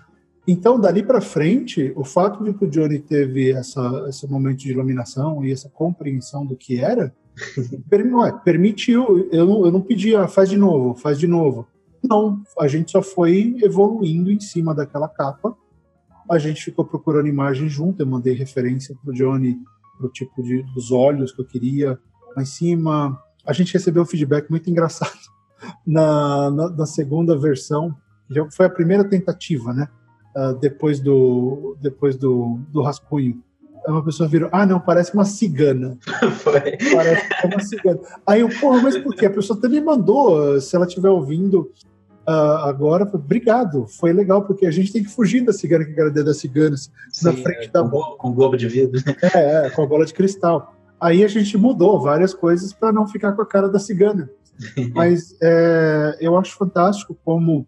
[0.51, 4.71] Então, dali para frente, o fato de que o Johnny teve essa, esse momento de
[4.71, 7.15] iluminação e essa compreensão do que era,
[8.43, 9.29] permitiu.
[9.31, 11.65] Eu não, eu não pedia, faz de novo, faz de novo.
[12.03, 15.55] Não, a gente só foi evoluindo em cima daquela capa.
[16.29, 18.01] A gente ficou procurando imagens junto.
[18.01, 19.57] Eu mandei referência para o Johnny,
[19.97, 21.97] para o tipo de, dos olhos que eu queria
[22.35, 23.17] lá em cima.
[23.45, 25.17] A gente recebeu um feedback muito engraçado
[25.87, 27.95] na, na, na segunda versão.
[28.29, 29.87] Já foi a primeira tentativa, né?
[30.35, 33.41] Uh, depois do depois do, do rascunho.
[33.87, 35.97] Uma pessoa virou, ah, não, parece uma cigana.
[36.43, 36.77] Foi.
[36.93, 37.99] Parece uma cigana.
[38.27, 39.25] Aí eu, porra, mas por quê?
[39.25, 41.71] A pessoa também mandou, ah, se ela estiver ouvindo
[42.27, 46.11] uh, agora, obrigado, foi legal, porque a gente tem que fugir da cigana que era
[46.11, 46.91] da cigana, Sim,
[47.23, 48.17] na frente é, da bola.
[48.17, 49.01] Com globo de vidro.
[49.33, 50.75] É, é, com a bola de cristal.
[50.99, 54.29] Aí a gente mudou várias coisas para não ficar com a cara da cigana.
[54.93, 57.67] Mas é, eu acho fantástico como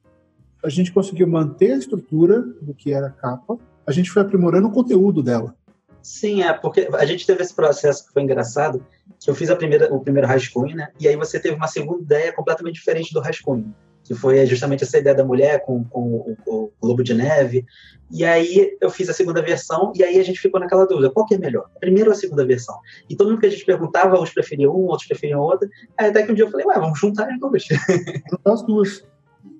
[0.63, 4.67] a gente conseguiu manter a estrutura do que era a capa, a gente foi aprimorando
[4.67, 5.55] o conteúdo dela.
[6.01, 8.85] Sim, é, porque a gente teve esse processo que foi engraçado,
[9.19, 10.89] que eu fiz a primeira, o primeiro rascunho, né?
[10.99, 13.73] E aí você teve uma segunda ideia completamente diferente do rascunho,
[14.03, 17.65] que foi justamente essa ideia da mulher com, com o, o globo de neve.
[18.11, 21.25] E aí eu fiz a segunda versão, e aí a gente ficou naquela dúvida, qual
[21.25, 22.75] que é melhor, a primeira ou a segunda versão?
[23.09, 25.69] E todo mundo que a gente perguntava, uns preferiam um, outros preferiam outra.
[25.97, 27.63] Aí até que um dia eu falei, ué, vamos juntar as duas.
[27.63, 29.12] Juntar as duas.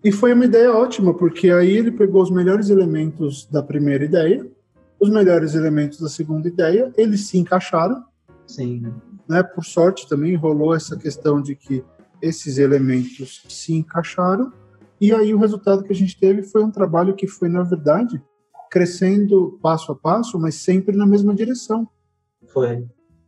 [0.04, 4.46] E foi uma ideia ótima, porque aí ele pegou os melhores elementos da primeira ideia,
[5.00, 8.04] os melhores elementos da segunda ideia, eles se encaixaram.
[8.46, 8.94] Sim.
[9.28, 9.42] Né?
[9.42, 11.84] Por sorte também rolou essa questão de que
[12.22, 14.52] esses elementos se encaixaram,
[15.00, 18.22] e aí o resultado que a gente teve foi um trabalho que foi, na verdade,
[18.70, 21.88] crescendo passo a passo, mas sempre na mesma direção.
[22.48, 22.86] Foi.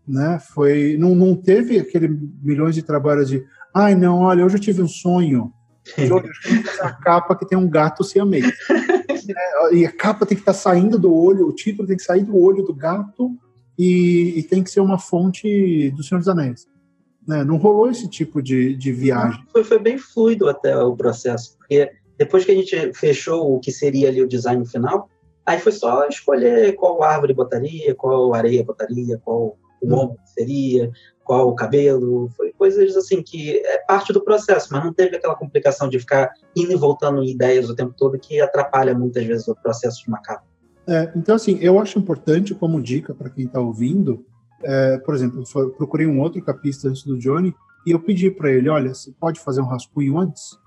[0.07, 0.39] Né?
[0.39, 2.07] Foi, não, não teve aquele
[2.41, 5.53] milhões de trabalhos de, ai não, olha, hoje eu tive um sonho,
[5.97, 6.31] Júnior,
[6.81, 8.45] a capa que tem um gato siamês.
[9.27, 12.03] É, e a capa tem que estar tá saindo do olho, o título tem que
[12.03, 13.31] sair do olho do gato
[13.77, 16.67] e, e tem que ser uma fonte do Senhor dos Anéis.
[17.27, 17.43] Né?
[17.43, 19.43] Não rolou esse tipo de, de viagem.
[19.51, 23.71] Foi, foi bem fluido até o processo, porque depois que a gente fechou o que
[23.71, 25.09] seria ali o design final,
[25.45, 30.89] aí foi só escolher qual árvore botaria, qual areia botaria, qual o ombro seria,
[31.23, 35.35] qual o cabelo, foi coisas assim que é parte do processo, mas não teve aquela
[35.35, 39.47] complicação de ficar indo e voltando em ideias o tempo todo que atrapalha muitas vezes
[39.47, 40.43] o processo de uma capa.
[40.87, 44.23] É, então, assim, eu acho importante como dica para quem está ouvindo,
[44.63, 47.55] é, por exemplo, eu procurei um outro capista antes do Johnny
[47.87, 50.57] e eu pedi para ele, olha, você pode fazer um rascunho antes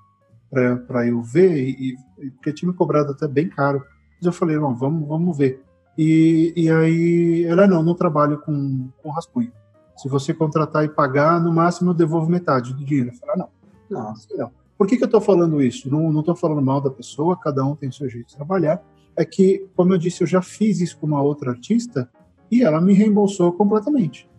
[0.50, 3.84] para eu ver e, e porque tinha me cobrado até bem caro.
[4.16, 5.62] Mas eu falei, não, vamos, vamos ver.
[5.98, 9.50] E, e aí, ela não, não trabalho com, com rascunho.
[9.96, 13.10] Se você contratar e pagar, no máximo eu devolvo metade do dinheiro.
[13.10, 13.48] Eu falei, ah, não.
[13.90, 14.50] Não, não.
[14.78, 15.90] Por que, que eu estou falando isso?
[15.90, 18.80] Não estou falando mal da pessoa, cada um tem seu jeito de trabalhar.
[19.16, 22.08] É que, como eu disse, eu já fiz isso com uma outra artista
[22.48, 24.30] e ela me reembolsou completamente.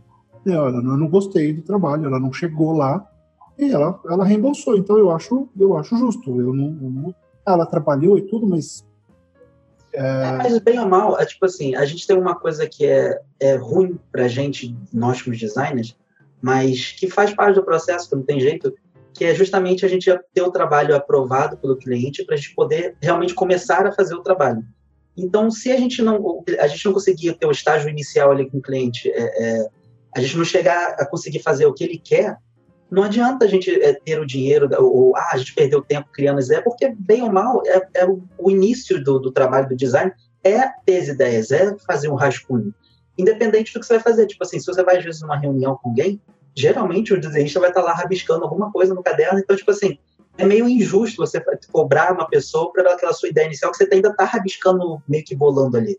[0.45, 3.06] E, olha, eu não gostei do trabalho, ela não chegou lá
[3.58, 4.78] e ela, ela reembolsou.
[4.78, 6.39] Então eu acho, eu acho justo.
[6.39, 8.86] Eu não, eu não ela trabalhou e tudo, mas
[9.93, 9.99] é...
[9.99, 13.19] É, mas bem ou mal, é tipo assim, a gente tem uma coisa que é,
[13.39, 15.95] é ruim pra gente, nós como designers,
[16.41, 18.73] mas que faz parte do processo, que não tem jeito,
[19.13, 22.95] que é justamente a gente ter o trabalho aprovado pelo cliente para a gente poder
[23.02, 24.63] realmente começar a fazer o trabalho.
[25.17, 28.60] Então, se a gente não a gente não conseguir ter o estágio inicial ali com
[28.60, 29.67] o cliente, é, é,
[30.15, 32.38] a gente não chegar a conseguir fazer o que ele quer,
[32.89, 36.39] não adianta a gente é, ter o dinheiro, ou ah, a gente perdeu tempo criando
[36.39, 39.75] as ideias, porque, bem ou mal, é, é o, o, início do, do, trabalho do
[39.75, 40.12] design
[40.43, 42.73] é ter as ideias, é fazer um rascunho.
[43.17, 44.25] Independente do que você vai fazer.
[44.25, 46.19] Tipo assim, se você vai, às vezes, numa reunião com alguém,
[46.56, 49.39] geralmente o desenhista vai estar lá rabiscando alguma coisa no caderno.
[49.39, 49.99] Então, tipo assim,
[50.38, 54.10] é meio injusto você cobrar uma pessoa para aquela sua ideia inicial que você ainda
[54.10, 55.97] está rabiscando, meio que bolando ali.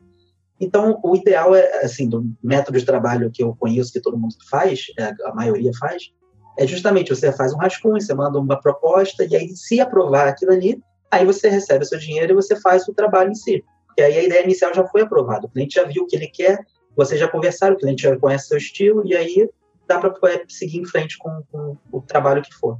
[0.59, 4.35] Então, o ideal é, assim, do método de trabalho que eu conheço, que todo mundo
[4.51, 6.11] faz, é, a maioria faz,
[6.59, 10.53] é justamente você faz um rascunho, você manda uma proposta, e aí, se aprovar aquilo
[10.53, 13.65] ali, aí você recebe o seu dinheiro e você faz o trabalho em si.
[13.99, 15.47] E aí a ideia inicial já foi aprovada.
[15.47, 16.59] O cliente já viu o que ele quer,
[16.97, 19.49] você já conversaram, o cliente já conhece seu estilo, e aí
[19.87, 20.15] dá para
[20.49, 22.79] seguir em frente com, com, o trabalho que for.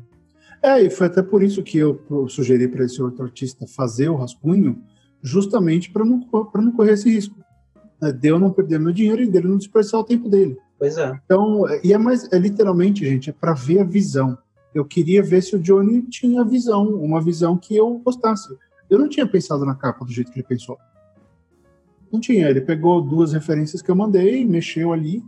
[0.63, 4.17] É, e foi até por isso que eu sugeri para esse outro artista fazer o
[4.17, 4.83] rascunho,
[5.23, 6.21] justamente para não,
[6.55, 7.35] não correr esse risco.
[8.01, 8.13] Né?
[8.13, 10.57] De eu não perder meu dinheiro e dele não desperdiçar o tempo dele.
[10.81, 11.21] Pois é.
[11.23, 14.39] Então, e é mais, é literalmente, gente, é para ver a visão.
[14.75, 18.49] Eu queria ver se o Johnny tinha visão, uma visão que eu gostasse.
[18.89, 20.79] Eu não tinha pensado na capa do jeito que ele pensou.
[22.11, 22.49] Não tinha.
[22.49, 25.23] Ele pegou duas referências que eu mandei, mexeu ali,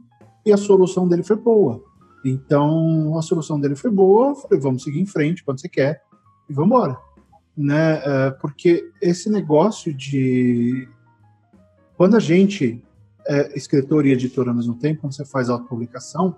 [0.47, 1.85] e a solução dele foi boa.
[2.25, 6.03] Então, a solução dele foi boa, falei, vamos seguir em frente quando você quer,
[6.49, 6.97] e vamos embora.
[7.55, 8.01] Né?
[8.03, 10.89] É, porque esse negócio de.
[11.95, 12.83] Quando a gente
[13.27, 16.37] é, escritor e editor ao mesmo tempo, quando você faz autopublicação,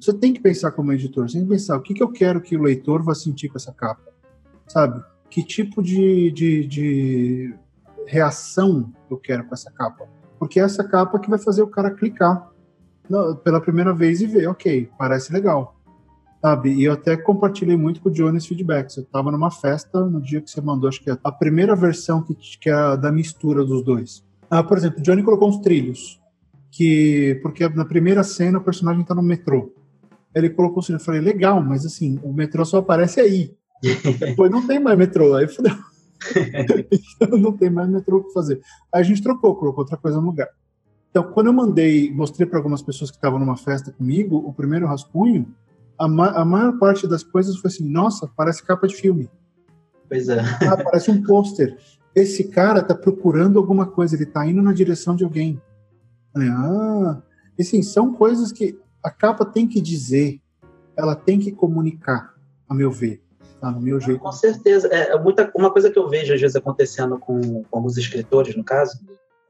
[0.00, 2.40] você tem que pensar como editor, você tem que pensar o que, que eu quero
[2.40, 4.12] que o leitor vá sentir com essa capa,
[4.66, 5.02] sabe?
[5.30, 7.54] Que tipo de, de, de
[8.06, 10.08] reação eu quero com essa capa?
[10.38, 12.50] Porque é essa capa que vai fazer o cara clicar
[13.44, 15.76] pela primeira vez e ver, ok, parece legal.
[16.40, 16.74] Sabe?
[16.74, 18.96] E eu até compartilhei muito com o Jones feedbacks.
[18.96, 22.20] Eu estava numa festa no dia que você mandou, acho que é a primeira versão
[22.22, 24.24] que, que é da mistura dos dois.
[24.52, 26.20] Ah, por exemplo, o Johnny colocou uns trilhos,
[26.70, 29.72] que porque na primeira cena o personagem está no metrô.
[30.34, 33.56] Ele colocou os trilhos, eu falei, legal, mas assim, o metrô só aparece aí.
[34.20, 35.74] Depois não tem mais metrô, aí fudeu.
[37.18, 38.60] então não tem mais metrô o que fazer.
[38.92, 40.50] Aí a gente trocou, colocou outra coisa no lugar.
[41.10, 44.86] Então, quando eu mandei, mostrei para algumas pessoas que estavam numa festa comigo, o primeiro
[44.86, 45.46] rascunho,
[45.98, 49.30] a, ma a, maior parte das coisas foi assim: nossa, parece capa de filme.
[50.10, 50.40] Pois é.
[50.68, 51.74] Ah, parece um pôster
[52.14, 55.60] esse cara está procurando alguma coisa, ele está indo na direção de alguém.
[56.36, 57.20] Ah,
[57.58, 60.40] e sim, são coisas que a capa tem que dizer,
[60.96, 62.34] ela tem que comunicar,
[62.68, 63.22] a meu ver.
[63.60, 64.20] Tá, no meu jeito.
[64.20, 64.88] Com certeza.
[64.88, 68.56] É, é, muita, uma coisa que eu vejo às vezes acontecendo com, com alguns escritores,
[68.56, 68.98] no caso,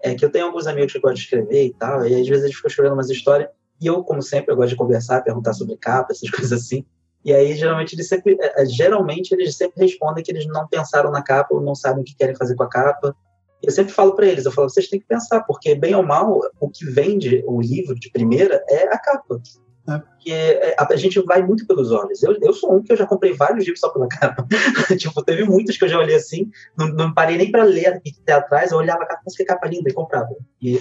[0.02, 2.44] é que eu tenho alguns amigos que gostam de escrever e tal, e às vezes
[2.44, 3.48] eles ficam escrevendo umas histórias,
[3.80, 6.84] e eu, como sempre, eu gosto de conversar, perguntar sobre capa, essas coisas assim.
[7.24, 11.10] E aí, geralmente, eles sempre, é, é, geralmente, eles sempre respondem que eles não pensaram
[11.10, 13.14] na capa ou não sabem o que querem fazer com a capa.
[13.62, 16.40] Eu sempre falo para eles, eu falo, vocês têm que pensar, porque, bem ou mal,
[16.60, 19.40] o que vende o livro de primeira é a capa.
[19.88, 19.98] É.
[19.98, 22.22] Porque a, gente vai muito pelos olhos.
[22.22, 24.46] Eu, eu sou um que eu já comprei vários livros só pela capa.
[24.98, 28.00] tipo, teve muitos que eu já olhei assim, não, não parei nem para ler o
[28.00, 30.30] que tem atrás, eu olhava a capa, que capa linda e comprava.
[30.60, 30.80] E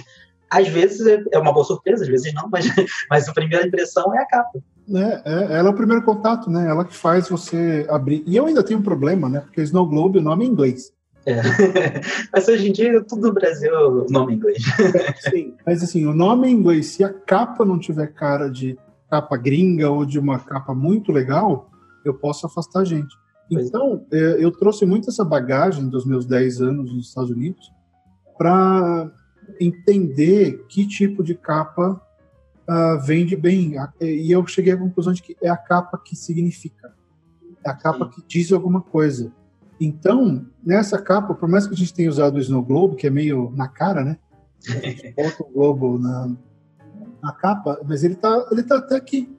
[0.50, 2.66] às vezes é uma boa surpresa, às vezes não, mas,
[3.08, 4.60] mas a primeira impressão é a capa.
[4.94, 6.68] É, é, ela é o primeiro contato, né?
[6.68, 8.22] Ela que faz você abrir.
[8.26, 9.40] E eu ainda tenho um problema, né?
[9.40, 10.92] Porque Snow Globe, o nome é inglês.
[11.24, 11.40] É.
[12.32, 14.62] mas hoje em dia, tudo no Brasil é o nome em inglês.
[15.30, 18.76] Sim, mas assim, o nome em inglês, se a capa não tiver cara de
[19.08, 21.70] capa gringa ou de uma capa muito legal,
[22.04, 23.14] eu posso afastar a gente.
[23.52, 23.62] É.
[23.62, 27.70] Então, é, eu trouxe muito essa bagagem dos meus 10 anos nos Estados Unidos
[28.36, 29.10] para
[29.60, 32.00] entender que tipo de capa
[32.72, 33.74] uh, vende bem.
[34.00, 36.92] E eu cheguei à conclusão de que é a capa que significa,
[37.64, 39.32] é a capa que diz alguma coisa.
[39.80, 43.10] Então, nessa capa, por mais que a gente tenha usado o Snow Globe, que é
[43.10, 44.16] meio na cara, né?
[44.68, 46.32] A gente bota o globo na,
[47.22, 49.36] na capa, mas ele tá, ele tá até aqui.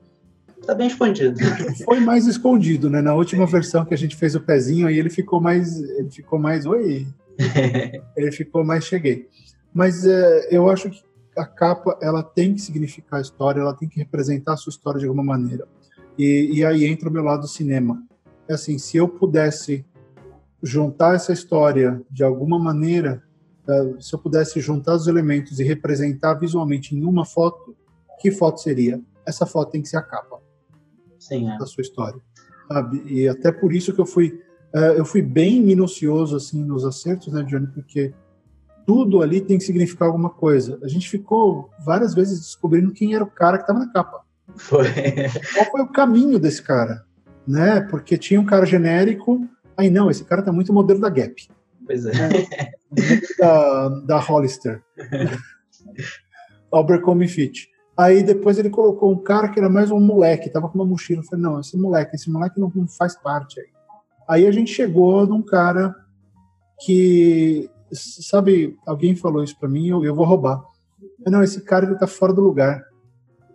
[0.66, 1.38] Tá bem escondido.
[1.84, 3.02] Foi mais escondido, né?
[3.02, 6.38] Na última versão que a gente fez o pezinho, aí ele ficou mais, ele ficou
[6.38, 7.06] mais, oi,
[8.16, 9.28] ele ficou mais cheguei.
[9.72, 11.02] Mas é, eu acho que
[11.36, 15.00] a capa ela tem que significar a história, ela tem que representar a sua história
[15.00, 15.66] de alguma maneira.
[16.18, 18.02] E, e aí entra o meu lado cinema.
[18.48, 19.84] É assim, se eu pudesse
[20.62, 23.22] juntar essa história de alguma maneira,
[23.68, 27.76] uh, se eu pudesse juntar os elementos e representar visualmente em uma foto,
[28.20, 29.00] que foto seria?
[29.26, 30.38] Essa foto tem que ser a capa
[31.18, 31.58] Sim, é.
[31.58, 32.20] da sua história,
[32.68, 33.02] sabe?
[33.06, 34.40] E até por isso que eu fui
[34.74, 37.66] uh, eu fui bem minucioso assim nos acertos, né, Johnny?
[37.66, 38.14] Porque
[38.86, 40.78] tudo ali tem que significar alguma coisa.
[40.82, 44.22] A gente ficou várias vezes descobrindo quem era o cara que estava na capa.
[44.56, 44.84] Foi.
[45.54, 47.04] Qual foi o caminho desse cara?
[47.46, 47.80] Né?
[47.82, 51.48] Porque tinha um cara genérico, aí não, esse cara tá muito modelo da Gap.
[51.86, 52.12] Pois é.
[52.12, 54.82] é da, da Hollister.
[56.72, 57.66] Abercrombie Fitch.
[57.96, 61.20] Aí depois ele colocou um cara que era mais um moleque, tava com uma mochila.
[61.20, 63.66] Eu falei, não, esse moleque, esse moleque não, não faz parte aí.
[64.28, 65.94] Aí a gente chegou num cara
[66.84, 70.62] que sabe, alguém falou isso para mim, eu, eu vou roubar.
[71.26, 72.82] Não, esse cara ele tá fora do lugar.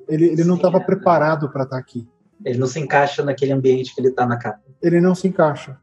[0.08, 0.84] Ele, ele Sim, não estava é.
[0.84, 2.08] preparado para estar tá aqui.
[2.44, 4.62] Ele não se encaixa naquele ambiente que ele está na capa.
[4.82, 5.78] Ele não se encaixa,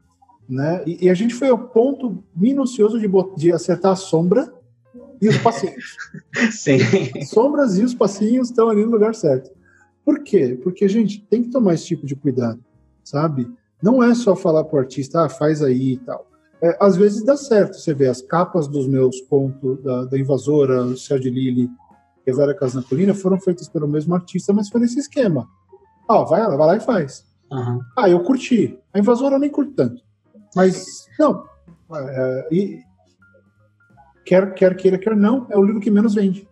[0.49, 0.83] né?
[0.85, 4.51] E, e, a gente foi ao ponto minucioso de, de acertar a sombra
[5.21, 5.95] e os passinhos.
[6.51, 6.79] Sim.
[7.15, 9.51] As sombras e os passinhos estão ali no lugar certo.
[10.03, 10.59] Por quê?
[10.63, 12.63] Porque a gente tem que tomar esse tipo de cuidado,
[13.03, 13.47] sabe?
[13.81, 16.27] Não é só falar pro artista, ah, faz aí e tal.
[16.61, 20.83] É, às vezes dá certo, você vê as capas dos meus contos, da, da Invasora,
[20.83, 21.69] o Céu de Lili
[22.25, 25.47] e Vera Casa na Colina, foram feitas pelo mesmo artista, mas foi nesse esquema.
[26.09, 27.25] Ah, vai, vai lá e faz.
[27.51, 27.79] Uhum.
[27.97, 28.77] Ah, eu curti.
[28.93, 30.01] A Invasora eu nem curto tanto.
[30.55, 31.45] Mas, não.
[31.93, 32.79] É, e,
[34.25, 36.47] quer, quer queira, quer não, é o livro que menos vende.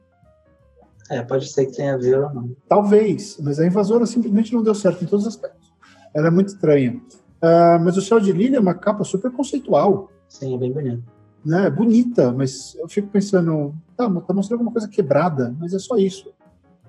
[1.10, 2.56] É, pode ser que tenha a ver ou não.
[2.68, 5.74] Talvez, mas a Invasora simplesmente não deu certo em todos os aspectos.
[6.14, 7.00] Ela é muito estranha.
[7.46, 10.10] Uh, mas o Céu de Lili é uma capa super conceitual.
[10.28, 11.04] Sim, é bem bonita.
[11.46, 11.70] Né?
[11.70, 16.34] Bonita, mas eu fico pensando, tá, tá mostrando alguma coisa quebrada, mas é só isso.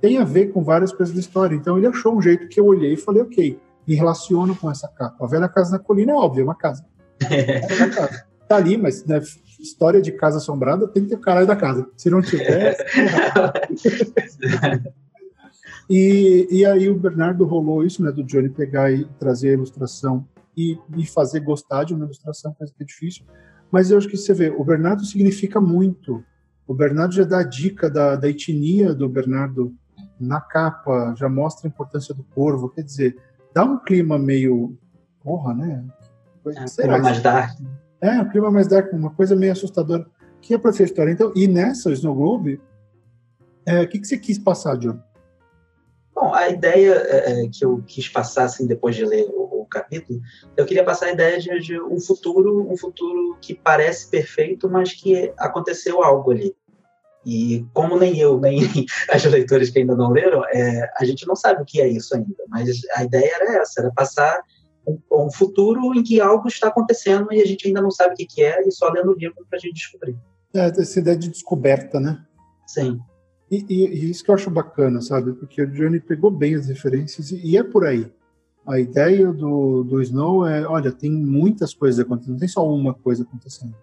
[0.00, 1.54] Tem a ver com várias coisas da história.
[1.54, 4.88] Então ele achou um jeito que eu olhei e falei, ok, me relaciono com essa
[4.88, 5.22] capa.
[5.22, 6.86] A velha casa na colina é óbvio, é uma casa.
[7.20, 8.24] É uma casa.
[8.48, 9.20] Tá ali, mas né,
[9.60, 11.86] história de casa assombrada tem que ter o caralho da casa.
[11.96, 12.78] Se não tiver.
[15.90, 20.26] e, e aí o Bernardo rolou isso, né, do Johnny pegar e trazer a ilustração
[20.56, 23.24] e me fazer gostar de uma ilustração, coisa que é difícil.
[23.70, 26.24] Mas eu acho que você vê, o Bernardo significa muito.
[26.66, 29.74] O Bernardo já dá a dica da, da etnia do Bernardo
[30.18, 32.68] na capa, já mostra a importância do corvo.
[32.68, 33.16] Quer dizer,
[33.52, 34.76] dá um clima meio.
[35.22, 35.84] Porra, né?
[36.46, 37.58] É, um clima mais dark.
[38.00, 40.06] É, um clima mais dark, uma coisa meio assustadora.
[40.40, 41.10] Que é para ser história.
[41.10, 42.60] Então, e nessa Snow Globe,
[43.64, 44.98] é, o que, que você quis passar, John?
[46.14, 49.26] Bom, a ideia é, é, que eu quis passar assim, depois de ler
[49.80, 50.20] capítulo,
[50.56, 54.92] eu queria passar a ideia de, de, um futuro, um futuro que parece perfeito, mas
[54.92, 56.54] que aconteceu algo ali.
[57.24, 58.60] E como nem eu, nem
[59.10, 62.14] as leitoras que ainda não leram, é, a gente não sabe o que é isso
[62.14, 62.44] ainda.
[62.48, 64.40] Mas a ideia era essa, era passar
[64.86, 68.16] um, um futuro em que algo está acontecendo e a gente ainda não sabe o
[68.16, 70.16] que, que é, e só lendo o livro para a gente descobrir.
[70.54, 72.24] É, essa ideia de descoberta, né?
[72.66, 73.00] Sim.
[73.50, 75.32] E, e, e, isso que eu acho bacana, sabe?
[75.32, 78.10] Porque o Johnny pegou bem as referências e, e, é por aí.
[78.66, 82.92] A ideia do, do Snow é, olha, tem muitas coisas acontecendo, não tem só uma
[82.92, 83.74] coisa acontecendo.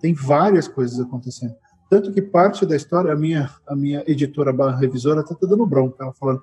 [0.00, 1.54] Tem várias coisas acontecendo.
[1.88, 5.66] Tanto que parte da história, a minha, a minha editora barra revisora até tá dando
[5.66, 6.42] bronca, ela falando,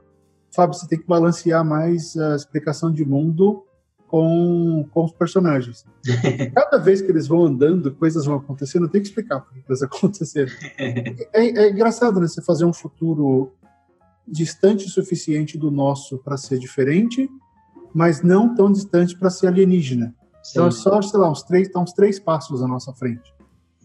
[0.52, 3.64] Fábio, você tem que balancear mais a explicação de mundo
[4.08, 5.86] com, com os personagens.
[6.56, 9.84] Cada vez que eles vão andando, coisas vão acontecendo, tem que explicar por que elas
[9.84, 10.52] aconteceram.
[10.78, 12.28] É, é engraçado, né?
[12.28, 13.52] Você fazer um futuro
[14.28, 17.30] distante o suficiente do nosso para ser diferente,
[17.96, 20.14] mas não tão distante para ser alienígena.
[20.44, 20.52] Sim.
[20.52, 23.34] Então é só, sei lá, uns três, tá uns três passos à nossa frente,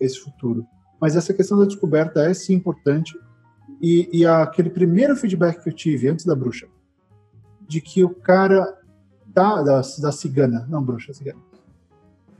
[0.00, 0.66] esse futuro.
[1.00, 3.16] Mas essa questão da descoberta é sim importante.
[3.80, 6.66] E, e aquele primeiro feedback que eu tive antes da bruxa,
[7.68, 8.76] de que o cara
[9.24, 11.38] da, da, da cigana, não bruxa, cigana.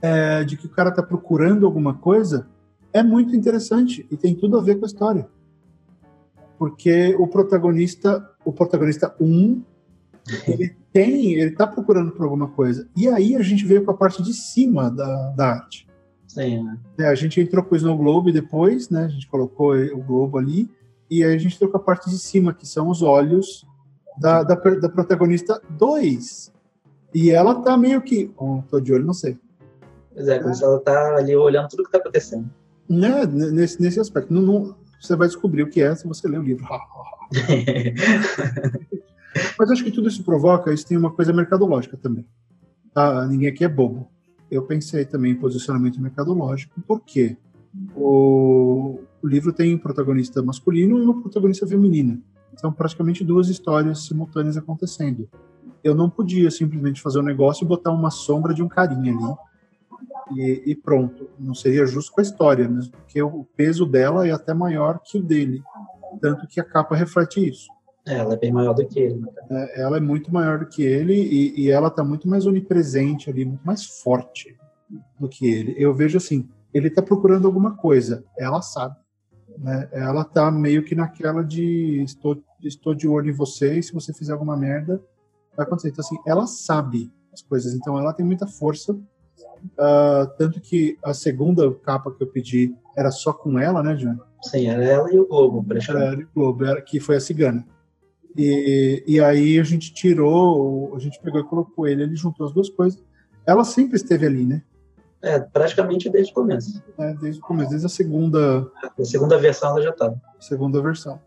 [0.01, 2.47] é, de que o cara está procurando alguma coisa
[2.91, 5.29] é muito interessante e tem tudo a ver com a história.
[6.59, 9.63] Porque o protagonista, o protagonista 1, um,
[10.47, 12.87] ele tem, ele está procurando por alguma coisa.
[12.95, 15.87] E aí a gente veio com a parte de cima da, da arte.
[16.27, 16.77] Sim, né?
[16.99, 19.05] É, a gente entrou com o Snow Globe depois, né?
[19.05, 20.69] A gente colocou o globo ali
[21.09, 23.65] e aí a gente entrou com a parte de cima, que são os olhos
[24.17, 26.53] da, da, da protagonista 2.
[27.13, 28.31] E ela tá meio que.
[28.37, 29.37] Oh, tô de olho, não sei.
[30.13, 30.53] Pois é, como é.
[30.53, 32.49] se ela tá ali olhando tudo que tá acontecendo.
[32.87, 34.33] Né, nesse, nesse aspecto.
[34.33, 36.65] Não, não, você vai descobrir o que é se você ler o livro.
[39.57, 42.25] Mas acho que tudo isso provoca, isso tem uma coisa mercadológica também.
[42.93, 43.25] Tá?
[43.27, 44.07] Ninguém aqui é bobo.
[44.49, 47.37] Eu pensei também em posicionamento mercadológico, por quê?
[47.95, 52.19] O, o livro tem um protagonista masculino e uma protagonista feminina.
[52.57, 55.29] São praticamente duas histórias simultâneas acontecendo.
[55.81, 59.35] Eu não podia simplesmente fazer um negócio e botar uma sombra de um carinha ali
[60.35, 61.29] e, e, pronto.
[61.39, 65.23] Não seria justo com a história, porque o peso dela é até maior que o
[65.23, 65.63] dele.
[66.21, 67.67] Tanto que a capa reflete isso.
[68.07, 69.19] É, ela é bem maior do que ele.
[69.19, 69.27] Né?
[69.49, 73.29] É, ela é muito maior do que ele e, e ela está muito mais onipresente
[73.29, 74.57] ali, muito mais forte
[75.19, 75.75] do que ele.
[75.77, 78.95] Eu vejo assim, ele está procurando alguma coisa, ela sabe.
[79.57, 79.89] Né?
[79.91, 84.13] Ela está meio que naquela de estou, estou de olho em você e se você
[84.13, 85.01] fizer alguma merda,
[85.55, 85.89] vai acontecer.
[85.89, 88.97] Então, assim, ela sabe as coisas, então ela tem muita força
[89.77, 94.19] Uh, tanto que a segunda capa que eu pedi era só com ela, né, Johnny?
[94.43, 96.03] Sim, era ela e o Globo, praticamente.
[96.03, 97.65] Era ela e o Globo, era, que foi a cigana.
[98.37, 102.53] E, e aí a gente tirou, a gente pegou e colocou ele, ele juntou as
[102.53, 103.01] duas coisas.
[103.45, 104.61] Ela sempre esteve ali, né?
[105.21, 106.83] É, praticamente desde o começo.
[106.97, 108.71] É, desde o começo, desde a segunda.
[108.99, 110.19] A segunda versão ela já estava.
[110.39, 111.19] Segunda versão.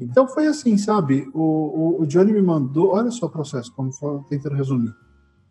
[0.00, 1.28] Então foi assim, sabe?
[1.34, 2.94] O, o, o Johnny me mandou.
[2.94, 4.92] Olha só o processo, como foi tentando resumir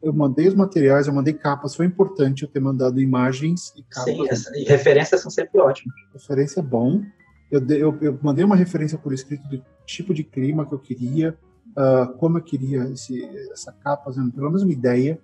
[0.02, 4.14] eu mandei os materiais, eu mandei capas, foi importante eu ter mandado imagens e capas.
[4.14, 5.96] Sim, essa, e referências são sempre ótimas.
[6.14, 7.02] Referência é bom.
[7.50, 11.38] Eu, eu, eu, mandei uma referência por escrito do tipo de clima que eu queria,
[11.70, 15.20] uh, como eu queria esse, essa capa, pelo menos uma ideia.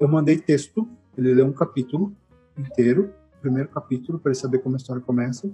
[0.00, 2.14] Eu mandei texto, ele leu um capítulo
[2.56, 5.50] inteiro, primeiro capítulo, para ele saber como a história começa,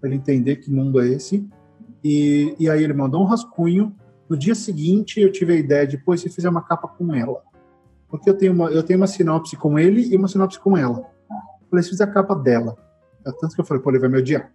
[0.00, 1.48] para ele entender que mundo é esse.
[2.04, 3.94] E, e aí ele mandou um rascunho.
[4.28, 7.42] No dia seguinte, eu tive a ideia de, pô, se fizer uma capa com ela
[8.12, 11.02] porque eu tenho uma, eu tenho uma sinopse com ele e uma sinopse com ela.
[11.70, 12.76] falei, fiz a capa dela.
[13.26, 14.52] É tanto que eu falei, pô, ele vai me odiar.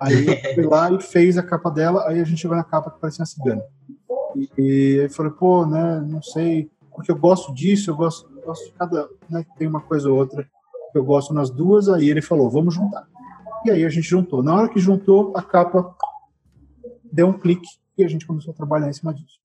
[0.00, 2.90] Aí eu fui lá e fez a capa dela, aí a gente chegou na capa
[2.90, 3.62] que parecia uma cigana.
[4.36, 8.42] E, e eu falei, pô, né, não sei, porque eu gosto disso, eu gosto, eu
[8.42, 10.44] gosto de cada, né, tem uma coisa ou outra
[10.92, 13.06] que eu gosto nas duas, aí ele falou, vamos juntar.
[13.64, 14.42] E aí a gente juntou.
[14.42, 15.94] Na hora que juntou, a capa
[17.02, 19.40] deu um clique e a gente começou a trabalhar em cima disso.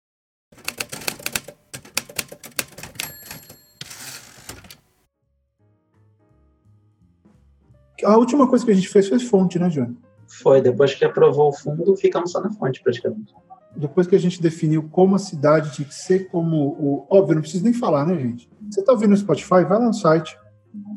[8.03, 9.97] A última coisa que a gente fez foi fonte, né, Johnny?
[10.29, 13.33] Foi, depois que aprovou o fundo, ficamos só na fonte, praticamente.
[13.75, 17.07] Depois que a gente definiu como a cidade tinha que ser como o.
[17.09, 18.49] Óbvio, não preciso nem falar, né, gente?
[18.69, 20.37] Você tá ouvindo no Spotify, vai lá no site,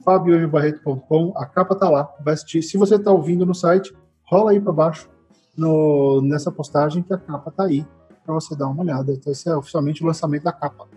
[0.04, 2.62] fabiombarreto.com, a capa tá lá, vai assistir.
[2.62, 5.08] Se você tá ouvindo no site, rola aí para baixo
[5.56, 7.86] no, nessa postagem que a capa tá aí,
[8.24, 9.12] para você dar uma olhada.
[9.12, 10.88] Então, esse é oficialmente o lançamento da capa.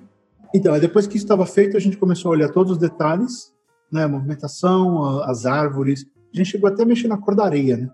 [0.54, 3.56] Então, depois que isso estava feito, a gente começou a olhar todos os detalhes
[3.92, 4.04] né?
[4.04, 6.06] A movimentação, as árvores.
[6.34, 7.90] A gente chegou até a mexer na cor da areia, né?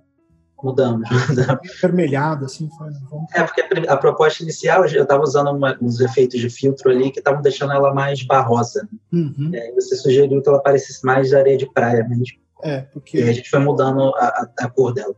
[0.63, 1.09] Mudamos.
[1.81, 2.69] Vermelhada, assim.
[2.77, 2.89] Foi.
[3.33, 7.19] É, porque a proposta inicial, eu estava usando uma, uns efeitos de filtro ali que
[7.19, 8.87] estavam deixando ela mais barrosa.
[9.11, 9.51] Uhum.
[9.53, 12.39] É, você sugeriu que ela parecesse mais areia de praia mesmo.
[12.63, 13.17] É, porque...
[13.19, 15.15] E a gente foi mudando a, a, a cor dela.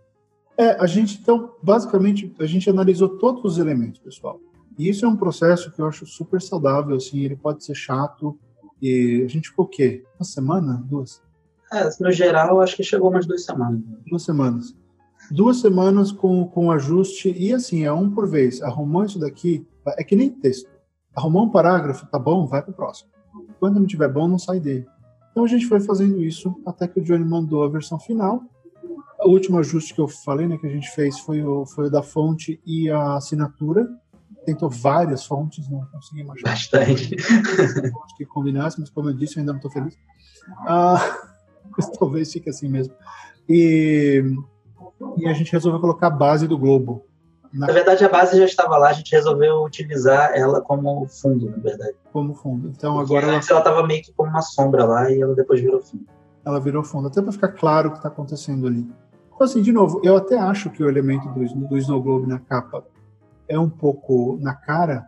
[0.57, 4.39] É, a gente, então, basicamente, a gente analisou todos os elementos, pessoal.
[4.77, 8.37] E isso é um processo que eu acho super saudável, assim, ele pode ser chato,
[8.81, 10.03] e a gente ficou o quê?
[10.19, 10.83] Uma semana?
[10.85, 11.21] Duas?
[11.71, 13.81] É, no geral, acho que chegou umas duas semanas.
[14.05, 14.75] Duas semanas.
[15.31, 18.61] Duas semanas com, com ajuste, e assim, é um por vez.
[18.61, 19.65] Arrumou isso daqui,
[19.97, 20.69] é que nem texto.
[21.15, 23.09] Arrumou um parágrafo, tá bom, vai pro próximo.
[23.59, 24.85] Quando não tiver bom, não sai dele.
[25.31, 28.43] Então a gente foi fazendo isso até que o Johnny mandou a versão final.
[29.19, 31.89] O último ajuste que eu falei, né, que a gente fez foi o, foi o
[31.89, 33.87] da fonte e a assinatura
[34.45, 36.41] tentou várias fontes, não consegui mais.
[36.41, 37.15] Bastante.
[38.17, 39.97] Que combinasse, mas como eu disse, eu ainda não estou feliz.
[40.67, 40.99] Ah,
[41.97, 42.93] talvez fique assim mesmo.
[43.49, 44.23] E,
[45.17, 47.05] e a gente resolveu colocar a base do globo.
[47.51, 47.67] Na...
[47.67, 47.73] na...
[47.73, 51.95] verdade, a base já estava lá, a gente resolveu utilizar ela como fundo, na verdade.
[52.11, 52.69] Como fundo.
[52.69, 53.35] Então Porque agora.
[53.35, 56.05] Antes ela estava meio que como uma sombra lá e ela depois virou fundo.
[56.45, 58.85] Ela virou fundo, até para ficar claro o que está acontecendo ali.
[59.33, 62.39] Então, assim, de novo, eu até acho que o elemento do, do Snow Globe na
[62.39, 62.83] capa
[63.47, 65.07] é um pouco na cara,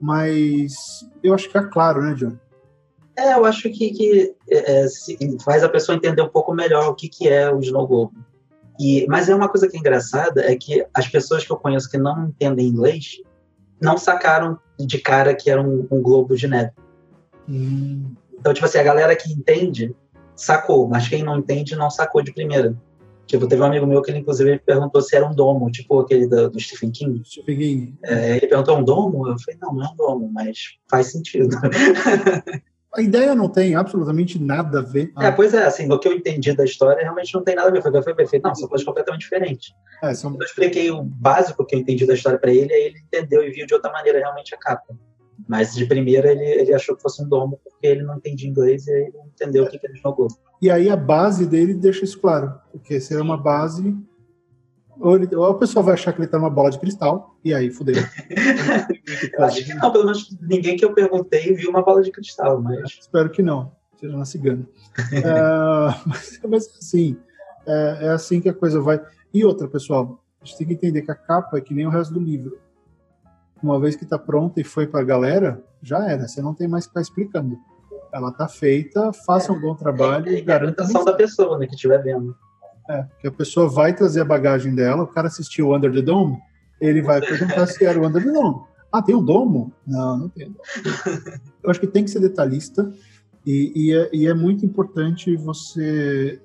[0.00, 0.72] mas
[1.22, 2.36] eu acho que é claro, né, John?
[3.16, 4.86] É, eu acho que, que é,
[5.44, 8.16] faz a pessoa entender um pouco melhor o que, que é o Snow Globe.
[8.80, 11.90] E, mas é uma coisa que é engraçada, é que as pessoas que eu conheço
[11.90, 13.18] que não entendem inglês
[13.80, 16.72] não sacaram de cara que era um, um globo de neve.
[17.48, 18.14] Hum.
[18.38, 19.94] Então, tipo assim, a galera que entende
[20.34, 22.76] sacou, mas quem não entende não sacou de primeira.
[23.26, 26.26] Tipo, teve um amigo meu que ele, inclusive, perguntou se era um domo, tipo aquele
[26.26, 27.22] do, do Stephen King.
[27.24, 27.98] Stephen King.
[28.04, 29.28] É, ele perguntou, um domo?
[29.28, 31.56] Eu falei, não, não é um domo, mas faz sentido.
[32.94, 35.12] A ideia não tem absolutamente nada a ver.
[35.18, 37.72] É, pois é, assim, o que eu entendi da história realmente não tem nada a
[37.72, 37.82] ver.
[37.82, 38.42] Foi, perfeito.
[38.42, 39.72] Não, são coisas completamente diferentes.
[40.02, 40.36] É, são...
[40.38, 43.50] Eu expliquei o básico que eu entendi da história para ele, aí ele entendeu e
[43.50, 44.94] viu de outra maneira realmente a capa.
[45.48, 48.86] Mas de primeira ele, ele achou que fosse um domo porque ele não entendia inglês
[48.86, 49.66] e aí não entendeu é.
[49.66, 50.28] o que, que ele jogou.
[50.60, 53.96] E aí a base dele deixa isso claro, porque se é uma base.
[55.00, 57.52] Ou, ele, ou a pessoa vai achar que ele tá numa bola de cristal, e
[57.52, 57.94] aí fudeu.
[59.32, 62.60] eu acho que não, pelo menos ninguém que eu perguntei viu uma bola de cristal,
[62.60, 62.98] mas.
[63.00, 64.66] Espero que não, seja uma cigana.
[65.12, 67.16] é, mas, mas assim,
[67.66, 69.00] é, é assim que a coisa vai.
[69.32, 71.90] E outra, pessoal, a gente tem que entender que a capa é que nem o
[71.90, 72.58] resto do livro
[73.62, 76.26] uma vez que está pronta e foi para a galera, já era.
[76.26, 77.56] Você não tem mais que ficar explicando.
[78.12, 80.82] Ela está feita, faça um bom trabalho é, é, e garanta.
[80.82, 82.36] a da pessoa, né, que estiver vendo.
[82.92, 86.02] É, que a pessoa vai trazer a bagagem dela, o cara assistiu o Under the
[86.02, 86.38] Dome,
[86.80, 88.60] ele vai perguntar se era o Under the Dome.
[88.92, 89.72] Ah, tem um domo?
[89.86, 90.54] Não, não tem.
[91.64, 92.92] Eu acho que tem que ser detalhista
[93.46, 96.38] e, e, é, e é muito importante você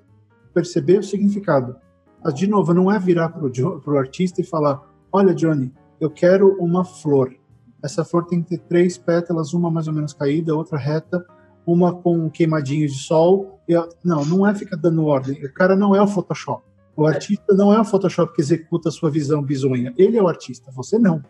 [0.54, 1.76] perceber o significado.
[2.24, 4.82] Mas, de novo, não é virar para o artista e falar:
[5.12, 7.36] olha, Johnny, eu quero uma flor.
[7.84, 11.26] Essa flor tem que ter três pétalas, uma mais ou menos caída, outra reta,
[11.68, 13.60] uma com queimadinhos de sol.
[13.68, 15.44] Eu, não, não é ficar dando ordem.
[15.46, 16.64] O cara não é o Photoshop.
[16.96, 19.94] O artista não é o Photoshop que executa a sua visão bizonha.
[19.98, 21.22] Ele é o artista, você não.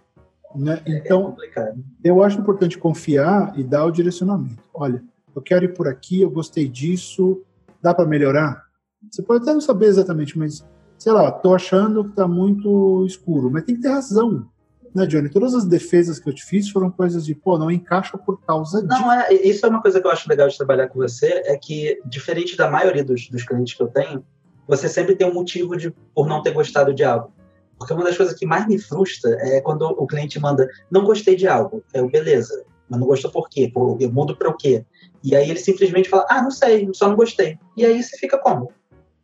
[0.56, 0.82] Né?
[0.86, 1.74] É, é então, é
[2.04, 4.64] eu acho importante confiar e dar o direcionamento.
[4.74, 5.04] Olha,
[5.36, 7.42] eu quero ir por aqui, eu gostei disso,
[7.82, 8.64] dá para melhorar?
[9.12, 10.66] Você pode até não saber exatamente, mas
[10.98, 14.48] sei lá, tô achando que tá muito escuro, mas tem que ter razão
[14.94, 15.30] né, Johnny?
[15.30, 18.82] Todas as defesas que eu te fiz foram coisas de, pô, não encaixa por causa
[18.82, 19.02] disso.
[19.02, 21.58] Não, é, isso é uma coisa que eu acho legal de trabalhar com você, é
[21.58, 24.24] que, diferente da maioria dos, dos clientes que eu tenho,
[24.68, 27.32] você sempre tem um motivo de, por não ter gostado de algo.
[27.78, 31.36] Porque uma das coisas que mais me frustra é quando o cliente manda, não gostei
[31.36, 31.84] de algo.
[31.94, 33.72] Eu, beleza, mas não gostou por quê?
[34.00, 34.84] eu mudo para o quê?
[35.24, 37.58] E aí ele simplesmente fala, ah, não sei, só não gostei.
[37.76, 38.72] E aí você fica como?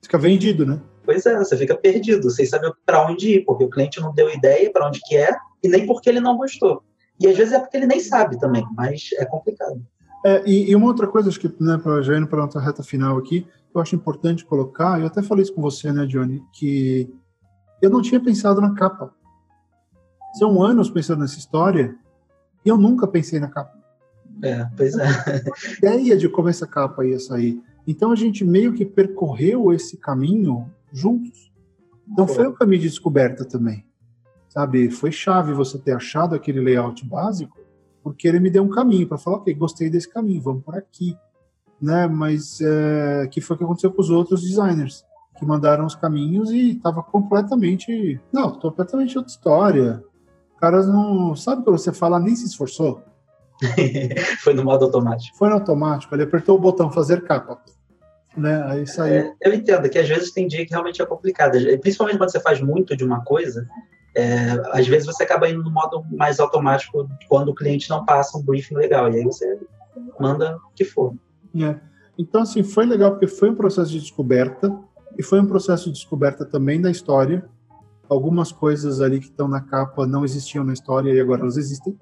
[0.01, 0.79] Fica vendido, né?
[1.05, 4.29] Pois é, você fica perdido, sem saber para onde ir, porque o cliente não deu
[4.29, 6.83] ideia para onde que é e nem porque ele não gostou.
[7.19, 9.81] E às vezes é porque ele nem sabe também, mas é complicado.
[10.25, 12.59] É, e, e, uma outra coisa, acho que, né, pra, já indo para a nossa
[12.59, 13.45] reta final aqui,
[13.75, 17.13] eu acho importante colocar, eu até falei isso com você, né, Johnny, que
[17.81, 19.13] eu não tinha pensado na capa.
[20.39, 21.95] São anos pensando nessa história
[22.65, 23.77] e eu nunca pensei na capa.
[24.41, 25.05] É, pois é.
[25.05, 27.61] A ideia de como essa capa ia sair.
[27.85, 31.51] Então a gente meio que percorreu esse caminho juntos.
[32.09, 33.85] Então foi um caminho de descoberta também.
[34.47, 37.57] Sabe, foi chave você ter achado aquele layout básico,
[38.03, 41.17] porque ele me deu um caminho para falar, ok, gostei desse caminho, vamos por aqui.
[41.81, 42.07] Né?
[42.07, 45.03] Mas é, que foi o que aconteceu com os outros designers,
[45.37, 48.21] que mandaram os caminhos e estava completamente.
[48.31, 50.03] Não, completamente outra história.
[50.61, 51.35] Caras não.
[51.35, 53.01] Sabe quando você fala, nem se esforçou?
[54.43, 55.35] foi no modo automático.
[55.35, 57.59] Foi no automático, ele apertou o botão fazer capa
[58.35, 58.63] né?
[58.65, 59.15] Aí saiu.
[59.15, 62.39] É, eu entendo que às vezes tem dia que realmente é complicado, principalmente quando você
[62.39, 63.67] faz muito de uma coisa.
[64.15, 68.37] É, às vezes você acaba indo no modo mais automático quando o cliente não passa
[68.37, 69.59] um briefing legal e aí você
[70.19, 71.15] manda o que for.
[71.59, 71.75] É.
[72.17, 74.71] Então assim foi legal porque foi um processo de descoberta
[75.17, 77.43] e foi um processo de descoberta também da história.
[78.07, 81.97] Algumas coisas ali que estão na capa não existiam na história e agora elas existem.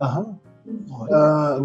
[0.00, 0.38] Aham.
[1.10, 1.58] Ah,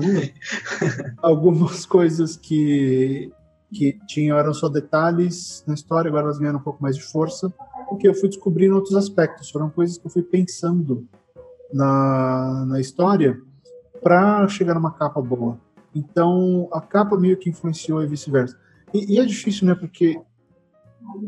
[1.21, 3.33] algumas coisas que
[3.73, 7.51] que tinham eram só detalhes na história, agora elas ganharam um pouco mais de força,
[7.89, 11.07] porque eu fui descobrindo outros aspectos, foram coisas que eu fui pensando
[11.73, 13.37] na, na história
[14.01, 15.59] para chegar numa capa boa.
[15.93, 18.57] Então, a capa meio que influenciou e vice-versa.
[18.93, 19.75] E, e, é difícil, né?
[19.75, 20.19] Porque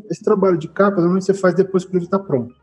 [0.09, 2.55] esse trabalho de capa, normalmente você faz depois que o livro está pronto.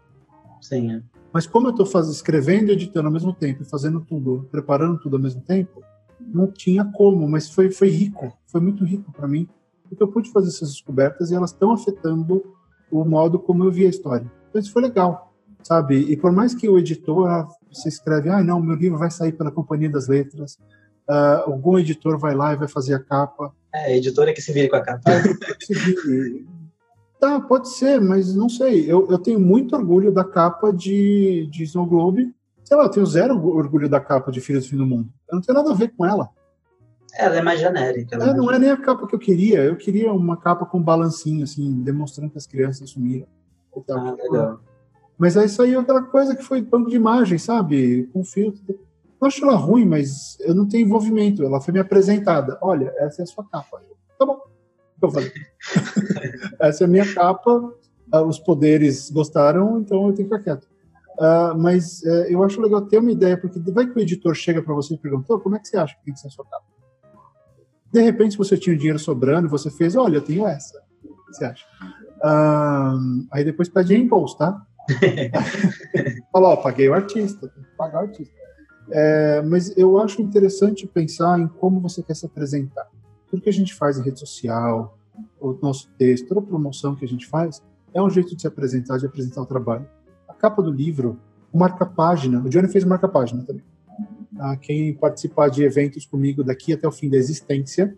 [0.60, 1.02] Sim, é.
[1.32, 5.22] Mas como eu estou escrevendo e editando ao mesmo tempo, fazendo tudo, preparando tudo ao
[5.22, 5.82] mesmo tempo,
[6.20, 9.48] não tinha como, mas foi, foi rico, foi muito rico para mim
[9.92, 12.42] porque eu pude fazer essas descobertas e elas estão afetando
[12.90, 14.30] o modo como eu vi a história.
[14.48, 15.96] Então isso foi legal, sabe?
[15.96, 19.32] E por mais que o editor, ah, você escreve, ah, não, meu livro vai sair
[19.32, 20.58] pela Companhia das Letras,
[21.08, 23.54] uh, algum editor vai lá e vai fazer a capa.
[23.74, 25.10] É, editor é que se vire com a capa.
[25.10, 25.22] É,
[27.20, 28.90] tá, pode ser, mas não sei.
[28.90, 32.34] Eu, eu tenho muito orgulho da capa de, de Snow Globe.
[32.64, 35.08] Sei lá, eu tenho zero orgulho da capa de Filhos do Fim do Mundo.
[35.30, 36.30] Eu não tenho nada a ver com ela.
[37.14, 38.16] Ela é mais genérica.
[38.16, 39.64] É, é não é nem a capa que eu queria.
[39.64, 43.26] Eu queria uma capa com balancinho, assim, demonstrando que as crianças sumiram.
[43.90, 44.60] Ah, legal.
[45.18, 48.08] Mas aí saiu aquela coisa que foi banco de imagem, sabe?
[48.12, 48.62] Com filtro.
[49.20, 51.44] Não acho ela ruim, mas eu não tenho envolvimento.
[51.44, 52.58] Ela foi me apresentada.
[52.60, 53.80] Olha, essa é a sua capa.
[54.18, 54.40] Tá bom.
[55.00, 55.32] Eu falei.
[56.60, 57.72] essa é a minha capa.
[58.12, 60.68] Ah, os poderes gostaram, então eu tenho que ficar quieto.
[61.18, 64.62] Uh, mas uh, eu acho legal ter uma ideia, porque vai que o editor chega
[64.62, 66.44] para você e perguntou como é que você acha que tem que ser a sua
[66.44, 66.64] capa?
[67.92, 70.82] De repente, se você tinha dinheiro sobrando, você fez, olha, eu tenho essa.
[71.04, 71.66] O que você acha?
[72.24, 74.64] Uh, aí depois pede reembolso, tá?
[76.32, 78.34] Fala, ó, paguei o artista, tem que pagar o artista.
[78.90, 82.86] É, mas eu acho interessante pensar em como você quer se apresentar.
[83.30, 84.98] Tudo que a gente faz em rede social,
[85.40, 87.62] o nosso texto, toda a promoção que a gente faz,
[87.94, 89.86] é um jeito de se apresentar, de apresentar o trabalho
[90.42, 91.20] capa do livro,
[91.52, 92.40] o marca-página.
[92.40, 93.64] O Johnny fez marca-página também.
[94.38, 97.96] Ah, quem participar de eventos comigo daqui até o fim da existência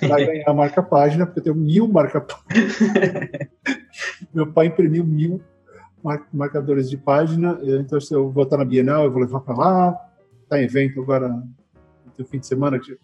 [0.00, 2.78] vai ganhar a marca-página, porque eu tenho mil marca-páginas.
[4.32, 5.40] Meu pai imprimiu mil
[6.02, 7.58] mar marcadores de página.
[7.62, 10.10] Então, se eu vou estar na Bienal, eu vou levar para lá.
[10.42, 11.28] Está em evento agora
[12.18, 12.96] no fim de semana, que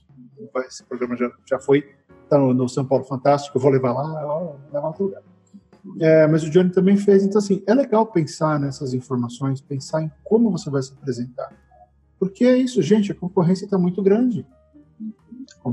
[0.67, 1.89] esse programa já, já foi.
[2.25, 5.23] Está no, no, São Paulo Fantástico, eu vou levar lá, vou levar outro lugar.
[5.99, 7.25] É, mas o Johnny também fez.
[7.25, 11.53] Então, assim, é legal pensar nessas informações, pensar em como você vai se apresentar.
[12.21, 14.47] Porque é isso, gente, a concorrência está muito grande.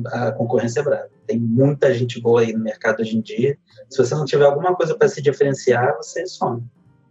[0.05, 1.09] A concorrência é brava.
[1.27, 3.57] Tem muita gente boa aí no mercado hoje em dia.
[3.89, 6.63] Se você não tiver alguma coisa para se diferenciar, você some.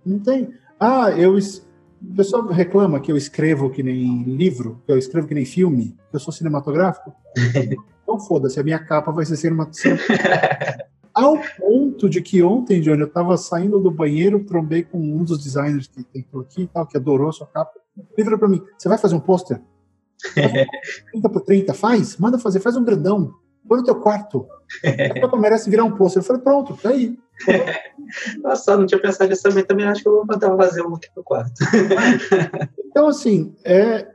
[0.04, 0.54] Não tem.
[0.80, 1.36] Ah, eu.
[1.36, 5.96] O pessoal reclama que eu escrevo que nem livro, que eu escrevo que nem filme,
[6.10, 7.14] que eu sou cinematográfico.
[8.02, 10.86] então foda-se, a minha capa vai ser cinematográfica.
[11.16, 15.42] Ao ponto de que ontem, Johnny, eu estava saindo do banheiro, trombei com um dos
[15.42, 17.72] designers que tentou aqui e tal, que adorou a sua capa.
[18.14, 19.58] Ele falou para mim: você vai fazer um pôster?
[21.12, 23.32] 30 por 30, faz, manda fazer, faz um grandão,
[23.66, 24.46] põe no teu quarto.
[24.84, 26.20] A capa merece virar um pôster.
[26.20, 27.18] Eu falei: pronto, tá aí.
[28.44, 29.64] Nossa, não tinha pensado nisso também.
[29.64, 31.54] Também acho que eu vou mandar fazer um aqui no quarto.
[32.84, 34.06] então, assim, é,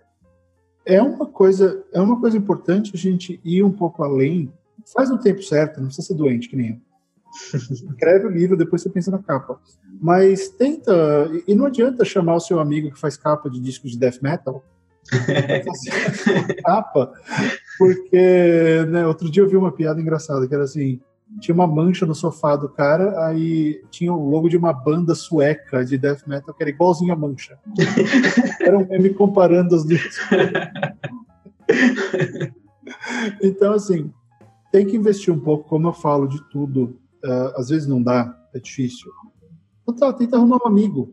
[0.85, 4.53] é uma coisa é uma coisa importante a gente ir um pouco além.
[4.93, 6.90] Faz no tempo certo, não precisa ser doente que nem eu.
[7.53, 9.59] Escreve o livro, depois você pensa na capa.
[10.01, 13.99] Mas tenta, e não adianta chamar o seu amigo que faz capa de discos de
[13.99, 14.63] death metal
[16.63, 17.11] capa,
[17.77, 20.99] porque né, outro dia eu vi uma piada engraçada que era assim:
[21.39, 25.83] tinha uma mancha no sofá do cara, aí tinha o logo de uma banda sueca
[25.85, 27.57] de death metal que era igualzinho a mancha.
[28.61, 30.17] Era um meme comparando as duas.
[33.41, 34.11] então, assim,
[34.71, 38.37] tem que investir um pouco, como eu falo de tudo uh, às vezes não dá,
[38.53, 39.11] é difícil.
[39.83, 41.11] Então tá, tenta arrumar um amigo,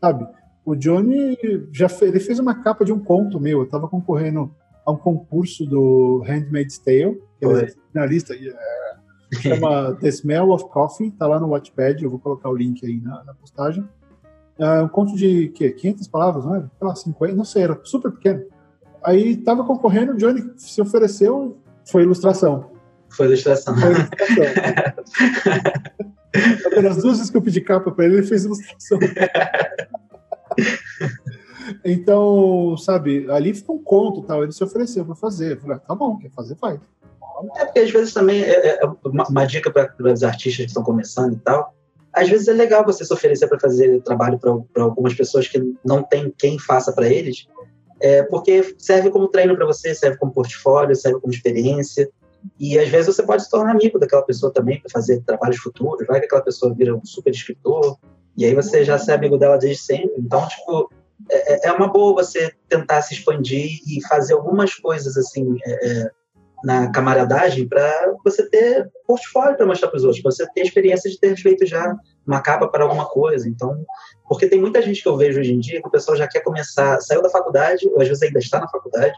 [0.00, 0.26] sabe?
[0.64, 1.36] O Johnny
[1.72, 4.96] já fez, ele fez uma capa de um conto meu, eu estava concorrendo a um
[4.96, 8.58] concurso do Handmaid's Tale, que é finalista, yeah.
[9.40, 13.00] chama The Smell of Coffee, tá lá no Watchpad, eu vou colocar o link aí
[13.00, 13.86] na, na postagem.
[14.58, 15.70] É um conto de quê?
[15.70, 16.60] 500 palavras, não é?
[16.60, 18.44] Sei lá, 50, não sei, era super pequeno.
[19.02, 22.70] Aí tava concorrendo, o Johnny se ofereceu, foi ilustração.
[23.10, 23.76] Foi ilustração.
[23.76, 24.44] Foi ilustração.
[26.66, 28.98] Apenas duas eu pedi capa para ele, ele fez ilustração.
[31.84, 34.42] então, sabe, ali ficou um conto tal.
[34.42, 35.52] Ele se ofereceu para fazer.
[35.52, 36.80] Eu falei, ah, tá bom, quer fazer, faz.
[37.56, 40.82] É porque às vezes também é, é uma, uma, dica para os artistas que estão
[40.82, 41.72] começando e tal.
[42.12, 46.02] Às vezes é legal você se oferecer para fazer trabalho para algumas pessoas que não
[46.02, 47.46] tem quem faça para eles,
[48.00, 52.10] é, porque serve como treino para você, serve como portfólio, serve como experiência.
[52.58, 56.06] E às vezes você pode se tornar amigo daquela pessoa também para fazer trabalhos futuros.
[56.06, 57.98] Vai que aquela pessoa vira um super escritor,
[58.36, 60.14] e aí você já é amigo dela desde sempre.
[60.18, 60.90] Então, tipo,
[61.30, 65.88] é, é, é uma boa você tentar se expandir e fazer algumas coisas assim é,
[65.88, 66.10] é
[66.64, 71.10] na camaradagem para você ter portfólio para mostrar para os outros, para você ter experiência
[71.10, 73.48] de ter feito já uma capa para alguma coisa.
[73.48, 73.84] Então,
[74.28, 76.40] porque tem muita gente que eu vejo hoje em dia que o pessoal já quer
[76.40, 79.14] começar, saiu da faculdade, ou às vezes ainda está na faculdade,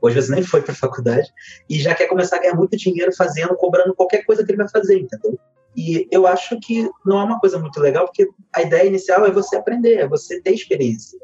[0.00, 1.28] ou às vezes nem foi para faculdade,
[1.68, 4.68] e já quer começar a ganhar muito dinheiro fazendo, cobrando qualquer coisa que ele vai
[4.68, 5.38] fazer, entendeu?
[5.76, 9.30] E eu acho que não é uma coisa muito legal, porque a ideia inicial é
[9.30, 11.18] você aprender, é você ter experiência.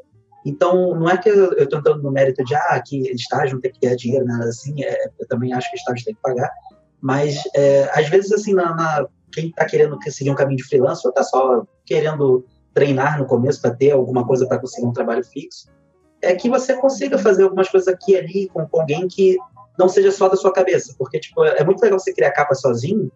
[0.45, 3.71] Então, não é que eu estou entrando no mérito de, ah, que estágio não tem
[3.71, 6.49] que ganhar dinheiro, nada assim, é, eu também acho que estágio tem que pagar,
[7.01, 11.01] mas é, às vezes, assim, na, na quem está querendo seguir um caminho de freelance
[11.05, 15.23] ou está só querendo treinar no começo para ter alguma coisa para conseguir um trabalho
[15.23, 15.67] fixo,
[16.21, 19.37] é que você consiga fazer algumas coisas aqui e ali com, com alguém que
[19.77, 20.95] não seja só da sua cabeça.
[20.97, 23.11] Porque, tipo, é muito legal você criar capa sozinho,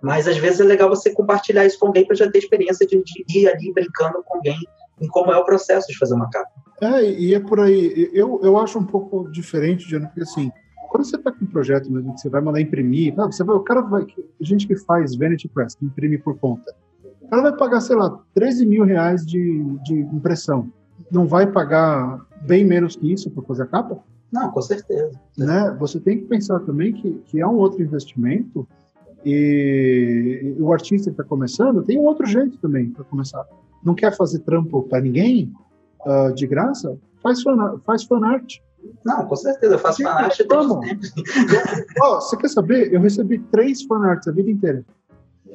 [0.00, 3.02] mas às vezes é legal você compartilhar isso com alguém para já ter experiência de,
[3.02, 4.58] de, ir ali brincando com alguém
[5.00, 6.50] em como é o processo de fazer uma capa.
[6.80, 8.10] É, e é por aí.
[8.12, 10.50] Eu, eu acho um pouco diferente, Diana, porque assim,
[10.88, 13.82] quando você está com um projeto você vai mandar imprimir, ah, você vai, o cara
[13.82, 14.06] vai,
[14.40, 16.74] gente que faz Vanity Press, que imprime por conta,
[17.20, 20.72] o cara vai pagar, sei lá, 13 mil reais de, de impressão.
[21.10, 23.98] Não vai pagar bem menos que isso para fazer a capa?
[24.32, 25.10] Não, com certeza.
[25.36, 25.76] Né?
[25.78, 28.66] Você tem que pensar também que, que é um outro investimento
[29.24, 33.44] e, e o artista que está começando tem um outro jeito também para começar.
[33.82, 35.52] Não quer fazer trampo para ninguém
[36.06, 36.96] uh, de graça?
[37.22, 38.58] Faz, fan, faz fanart.
[39.04, 41.86] Não, com certeza, eu faço fanart desde sempre.
[42.02, 42.92] oh, você quer saber?
[42.92, 44.84] Eu recebi três fanarts a vida inteira.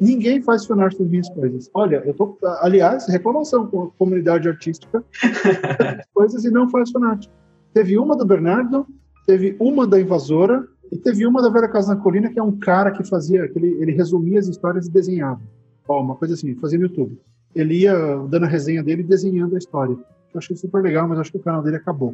[0.04, 1.70] Ninguém faz fanart das minhas coisas.
[1.74, 5.02] Olha, eu tô, aliás, reclamação com a comunidade artística,
[6.14, 7.26] coisas e não faz fanart.
[7.74, 8.86] Teve uma do Bernardo,
[9.26, 12.60] teve uma da Invasora e teve uma da Vera Casa na Colina, que é um
[12.60, 15.40] cara que fazia, que ele, ele resumia as histórias e desenhava.
[15.88, 17.18] Ó, uma coisa assim, fazia no YouTube.
[17.56, 17.96] Ele ia
[18.28, 19.94] dando a resenha dele desenhando a história.
[19.94, 22.14] Eu achei super legal, mas acho que o canal dele acabou.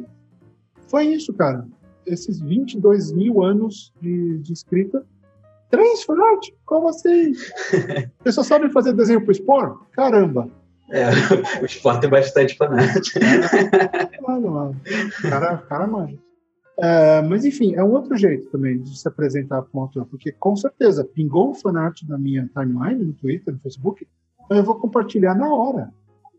[0.86, 1.66] Foi isso, cara.
[2.06, 5.04] Esses 22 mil anos de, de escrita
[5.70, 6.04] Três?
[6.66, 7.32] Como assim?
[8.22, 9.74] Você só sabe fazer desenho pro Spore?
[9.92, 10.50] Caramba!
[10.90, 11.06] É,
[11.62, 13.08] o Spore tem bastante fanart.
[14.26, 14.80] Mano, mano.
[15.22, 16.18] Cara, cara manja.
[16.78, 20.32] É, mas enfim, é um outro jeito também de se apresentar para um autor, porque
[20.32, 24.06] com certeza pingou um fanart na minha timeline, no Twitter, no Facebook,
[24.50, 25.92] eu vou compartilhar na hora.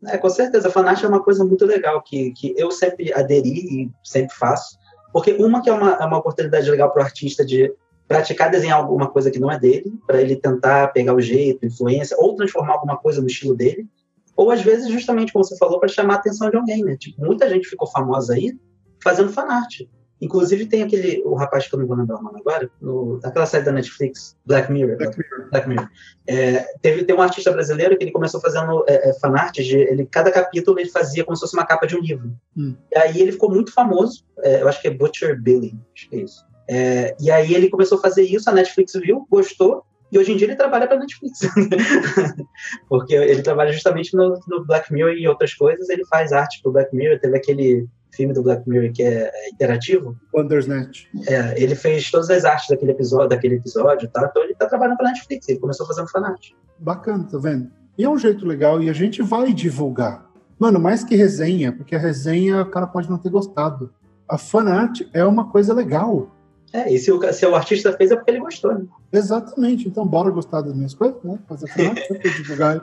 [0.08, 3.92] É, com certeza, fanart é uma coisa muito legal que, que eu sempre aderi e
[4.04, 4.80] sempre faço,
[5.14, 7.72] porque uma que é uma, é uma oportunidade legal para o artista de
[8.12, 12.18] praticar desenhar alguma coisa que não é dele, para ele tentar pegar o jeito, influência,
[12.20, 13.88] ou transformar alguma coisa no estilo dele,
[14.36, 16.98] ou às vezes, justamente como você falou, para chamar a atenção de alguém, né?
[16.98, 18.54] Tipo, muita gente ficou famosa aí
[19.02, 19.82] fazendo fanart.
[20.20, 23.46] Inclusive tem aquele, o rapaz que eu não vou lembrar o nome agora, no, aquela
[23.46, 24.98] série da Netflix, Black Mirror.
[24.98, 25.50] Black Mirror.
[25.50, 25.90] Black Mirror.
[26.28, 30.06] É, teve, tem um artista brasileiro que ele começou fazendo é, é, fanart, de, ele,
[30.06, 32.32] cada capítulo ele fazia como se fosse uma capa de um livro.
[32.56, 32.76] Hum.
[32.92, 36.16] E aí ele ficou muito famoso, é, eu acho que é Butcher Billy, acho que
[36.18, 36.51] é isso.
[36.70, 40.38] É, e aí ele começou a fazer isso, a Netflix viu, gostou, e hoje em
[40.38, 41.40] dia ele trabalha para a Netflix.
[42.90, 46.70] Porque ele trabalha justamente no, no, Black Mirror e outras coisas, ele faz arte para
[46.70, 50.18] o Black Mirror, teve aquele filme do Black Mirror que é, é interativo.
[50.34, 51.08] Bandersnatch.
[51.28, 54.28] É, ele fez todas as artes daquele episódio, daquele episódio, tá?
[54.30, 56.50] Então ele está trabalhando para a Netflix, ele começou a fazer um fanart.
[56.78, 57.72] Bacana, tá vendo?
[57.98, 60.30] E é um jeito legal e a gente vai divulgar.
[60.60, 63.94] Mano, mais que resenha, porque a resenha o cara pode não ter gostado.
[64.28, 66.30] A fanart é uma coisa legal.
[66.74, 68.86] É, e se o, se o artista fez é porque ele gostou, né?
[69.12, 69.88] Exatamente.
[69.88, 71.38] Então, bora gostar das minhas coisas, né?
[71.48, 72.80] Fazer fanart, para divulgar,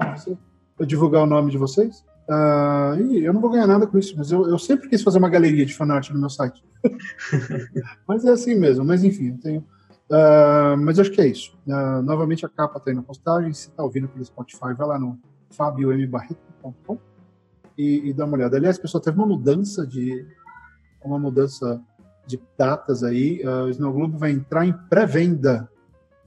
[0.77, 2.05] pra divulgar o nome de vocês.
[2.29, 5.17] Uh, e eu não vou ganhar nada com isso, mas eu, eu sempre quis fazer
[5.17, 6.63] uma galeria de fanart no meu site.
[8.07, 8.85] mas é assim mesmo.
[8.85, 9.61] Mas enfim, eu tenho.
[10.11, 11.57] Uh, mas acho que é isso.
[11.67, 13.53] Uh, novamente a capa está aí na postagem.
[13.55, 15.19] Se está ouvindo pelo Spotify, vai lá no
[15.51, 16.99] fabiombarreto.com
[17.79, 18.57] e, e dá uma olhada.
[18.59, 20.27] Aliás, pessoal, teve uma mudança de
[21.03, 21.81] uma mudança
[22.29, 23.43] de datas aí.
[23.43, 25.69] Uh, o Snow Globe vai entrar em pré-venda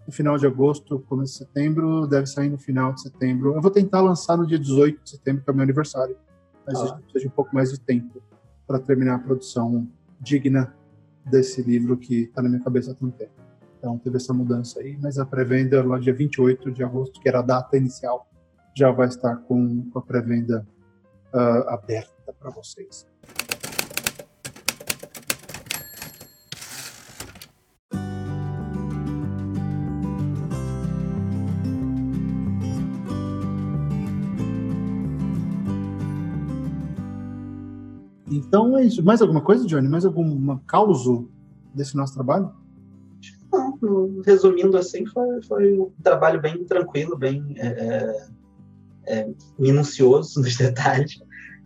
[0.05, 3.53] no final de agosto, começo de setembro, deve sair no final de setembro.
[3.53, 6.17] Eu vou tentar lançar no dia 18 de setembro, que é o meu aniversário,
[6.65, 6.95] mas ah.
[6.95, 8.21] precisa de um pouco mais de tempo
[8.67, 9.87] para terminar a produção
[10.19, 10.75] digna
[11.29, 13.31] desse livro que está na minha cabeça há tanto tempo.
[13.77, 17.39] Então teve essa mudança aí, mas a pré-venda lá dia 28 de agosto, que era
[17.39, 18.27] a data inicial,
[18.75, 20.65] já vai estar com, com a pré-venda
[21.33, 23.05] uh, aberta para vocês.
[38.47, 39.03] Então é isso.
[39.03, 39.87] Mais alguma coisa, Johnny?
[39.87, 41.23] Mais alguma causa
[41.73, 42.51] desse nosso trabalho?
[43.51, 49.29] Não, resumindo assim, foi, foi um trabalho bem tranquilo, bem é, é, é
[49.59, 51.21] minucioso nos detalhes.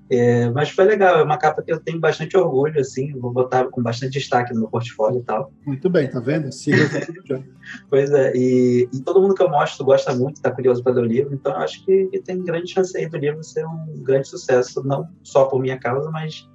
[0.07, 3.65] É, mas foi legal, é uma capa que eu tenho bastante orgulho, assim, vou botar
[3.65, 5.51] com bastante destaque no meu portfólio e tal.
[5.65, 6.51] Muito bem, tá vendo?
[6.51, 6.77] Siga
[7.89, 11.01] pois é, e, e, todo mundo que eu mostro gosta muito, tá curioso para ler
[11.01, 14.03] o livro, então eu acho que, que, tem grande chance aí do livro ser um
[14.03, 16.47] grande sucesso, não só por minha causa, mas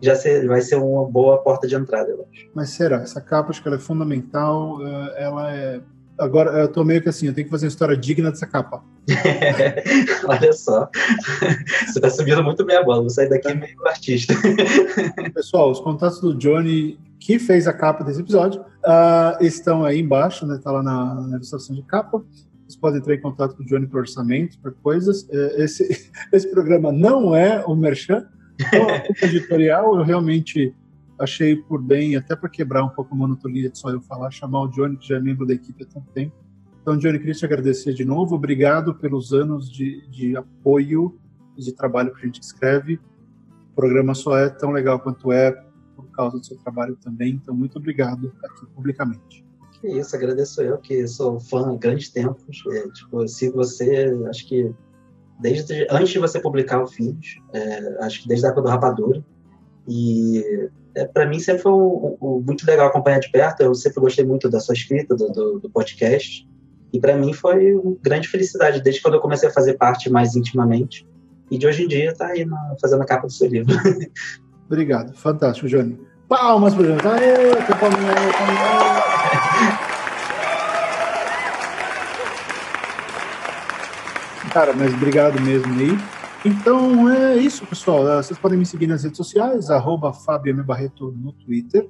[0.00, 2.48] já ser, vai ser uma boa porta de entrada, eu acho.
[2.54, 3.02] Mas será?
[3.02, 4.78] Essa capa acho que ela é fundamental.
[4.80, 5.80] Eh, ela é.
[6.18, 8.82] Agora, eu tô meio que assim, eu tenho que fazer uma história digna dessa capa.
[10.26, 10.88] Olha só.
[11.86, 14.34] Você tá subindo muito bem a bola, vou sair daqui meio artista.
[15.34, 20.44] Pessoal, os contatos do Johnny, que fez a capa desse episódio, uh, estão aí embaixo,
[20.44, 20.58] né?
[20.62, 22.22] Tá lá na, na ilustração de capa.
[22.68, 25.26] Vocês podem entrar em contato com o Johnny para orçamento, para coisas.
[25.30, 28.26] Eh, esse, esse programa não é o Merchan,
[28.58, 30.74] então, a editorial, eu realmente
[31.18, 34.62] achei por bem, até para quebrar um pouco a monotonia de só eu falar, chamar
[34.62, 36.34] o Johnny, que já é membro da equipe há tanto tempo.
[36.80, 38.34] Então, Johnny, queria te agradecer de novo.
[38.34, 41.18] Obrigado pelos anos de, de apoio
[41.56, 43.00] e de trabalho que a gente escreve.
[43.72, 45.52] O programa só é tão legal quanto é
[45.94, 47.32] por causa do seu trabalho também.
[47.34, 49.44] Então, muito obrigado aqui publicamente.
[49.80, 52.62] Que isso, agradeço eu, que sou fã há grandes tempos.
[52.70, 54.72] É, tipo, sigo você, acho que
[55.38, 59.24] desde antes de você publicar o Filhos, é, acho que desde a época do Rapadura.
[59.86, 63.62] E é, para mim sempre foi um, um, muito legal acompanhar de perto.
[63.62, 66.46] Eu sempre gostei muito da sua escrita, do, do, do podcast.
[66.92, 70.34] E para mim foi uma grande felicidade, desde quando eu comecei a fazer parte mais
[70.34, 71.06] intimamente.
[71.50, 73.74] E de hoje em dia tá aí na, fazendo a capa do seu livro.
[74.66, 75.98] Obrigado, fantástico, Johnny.
[76.28, 77.00] Palmas para o Johnny.
[77.00, 79.78] Aê, palminha, palminha.
[84.58, 85.96] Cara, mas obrigado mesmo aí.
[86.44, 88.02] Então é isso, pessoal.
[88.20, 90.10] Vocês podem me seguir nas redes sociais, arroba.
[90.66, 91.88] Barreto no Twitter.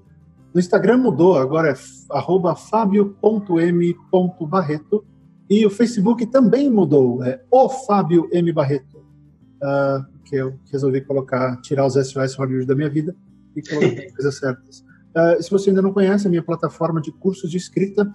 [0.52, 1.74] No Instagram mudou, agora é
[2.10, 5.02] arroba fabio.m.barreto.
[5.48, 8.52] E o Facebook também mudou, é o Fábio M.
[8.52, 8.98] Barreto.
[8.98, 13.16] Uh, que eu resolvi colocar, tirar os SOS Hollywood da minha vida
[13.56, 14.84] e colocar as coisas certas.
[15.16, 18.12] Uh, se você ainda não conhece, a minha plataforma de cursos de escrita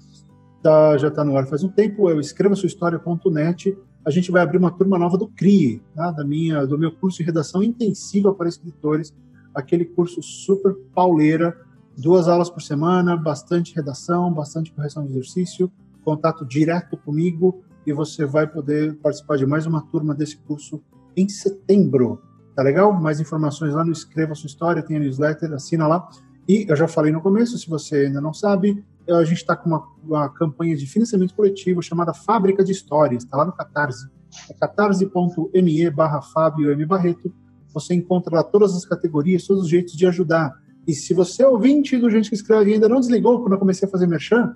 [0.62, 3.76] tá, já está no ar faz um tempo, é o escrevasuahistoria.net.
[4.06, 6.12] A gente vai abrir uma turma nova do CRIE, tá?
[6.12, 9.14] da minha, do meu curso de redação intensiva para escritores,
[9.56, 11.56] aquele curso super pauleira,
[11.98, 15.72] duas aulas por semana, bastante redação, bastante correção de exercício,
[16.04, 20.82] contato direto comigo e você vai poder participar de mais uma turma desse curso
[21.16, 22.22] em setembro.
[22.56, 22.94] Tá legal?
[22.94, 26.10] Mais informações lá no Escreva Sua História, tem a newsletter, assina lá.
[26.48, 29.70] E eu já falei no começo, se você ainda não sabe, a gente está com
[29.70, 34.08] uma, uma, campanha de financiamento coletivo chamada Fábrica de Histórias, está lá no Catarse.
[34.50, 36.86] É catarse.me barra Fábio M.
[36.86, 37.34] Barreto.
[37.74, 40.54] Você encontra lá todas as categorias, todos os jeitos de ajudar
[40.88, 43.60] e se você é ouvinte do Gente que Escreve e ainda não desligou quando eu
[43.60, 44.54] comecei a fazer merchan,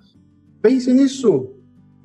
[0.62, 1.52] pense nisso.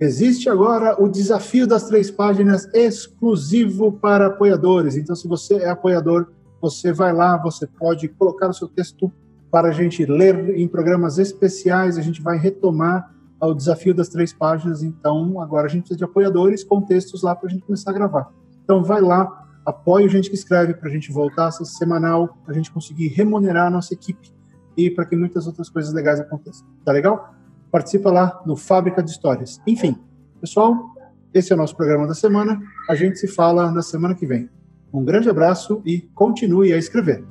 [0.01, 4.97] Existe agora o desafio das três páginas exclusivo para apoiadores.
[4.97, 6.29] Então, se você é apoiador,
[6.61, 9.13] você vai lá, você pode colocar o seu texto
[9.53, 11.99] para a gente ler em programas especiais.
[11.99, 14.83] A gente vai retomar o desafio das três páginas.
[14.83, 17.95] Então, agora a gente precisa de apoiadores com textos lá para a gente começar a
[17.95, 18.33] gravar.
[18.65, 22.53] Então, vai lá, apoie o Gente que Escreve para a gente voltar a semanal, para
[22.53, 24.33] a gente conseguir remunerar a nossa equipe
[24.75, 26.67] e para que muitas outras coisas legais aconteçam.
[26.83, 27.35] Tá legal?
[27.71, 29.61] Participa lá no Fábrica de Histórias.
[29.67, 29.97] Enfim,
[30.41, 30.95] pessoal,
[31.35, 32.59] esse é o nosso programa da semana.
[32.89, 34.49] A gente se fala na semana que vem.
[34.91, 37.23] Um grande abraço e continue a escrever.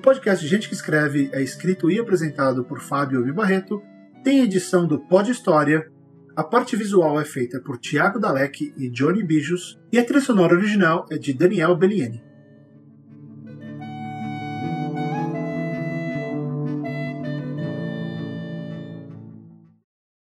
[0.00, 3.30] Podcast Gente que Escreve é escrito e apresentado por Fábio M.
[3.32, 3.80] Barreto,
[4.24, 5.88] tem edição do Pod História,
[6.34, 10.56] a parte visual é feita por Tiago Dalek e Johnny Bijos, e a trilha sonora
[10.56, 12.23] original é de Daniel Bellieni.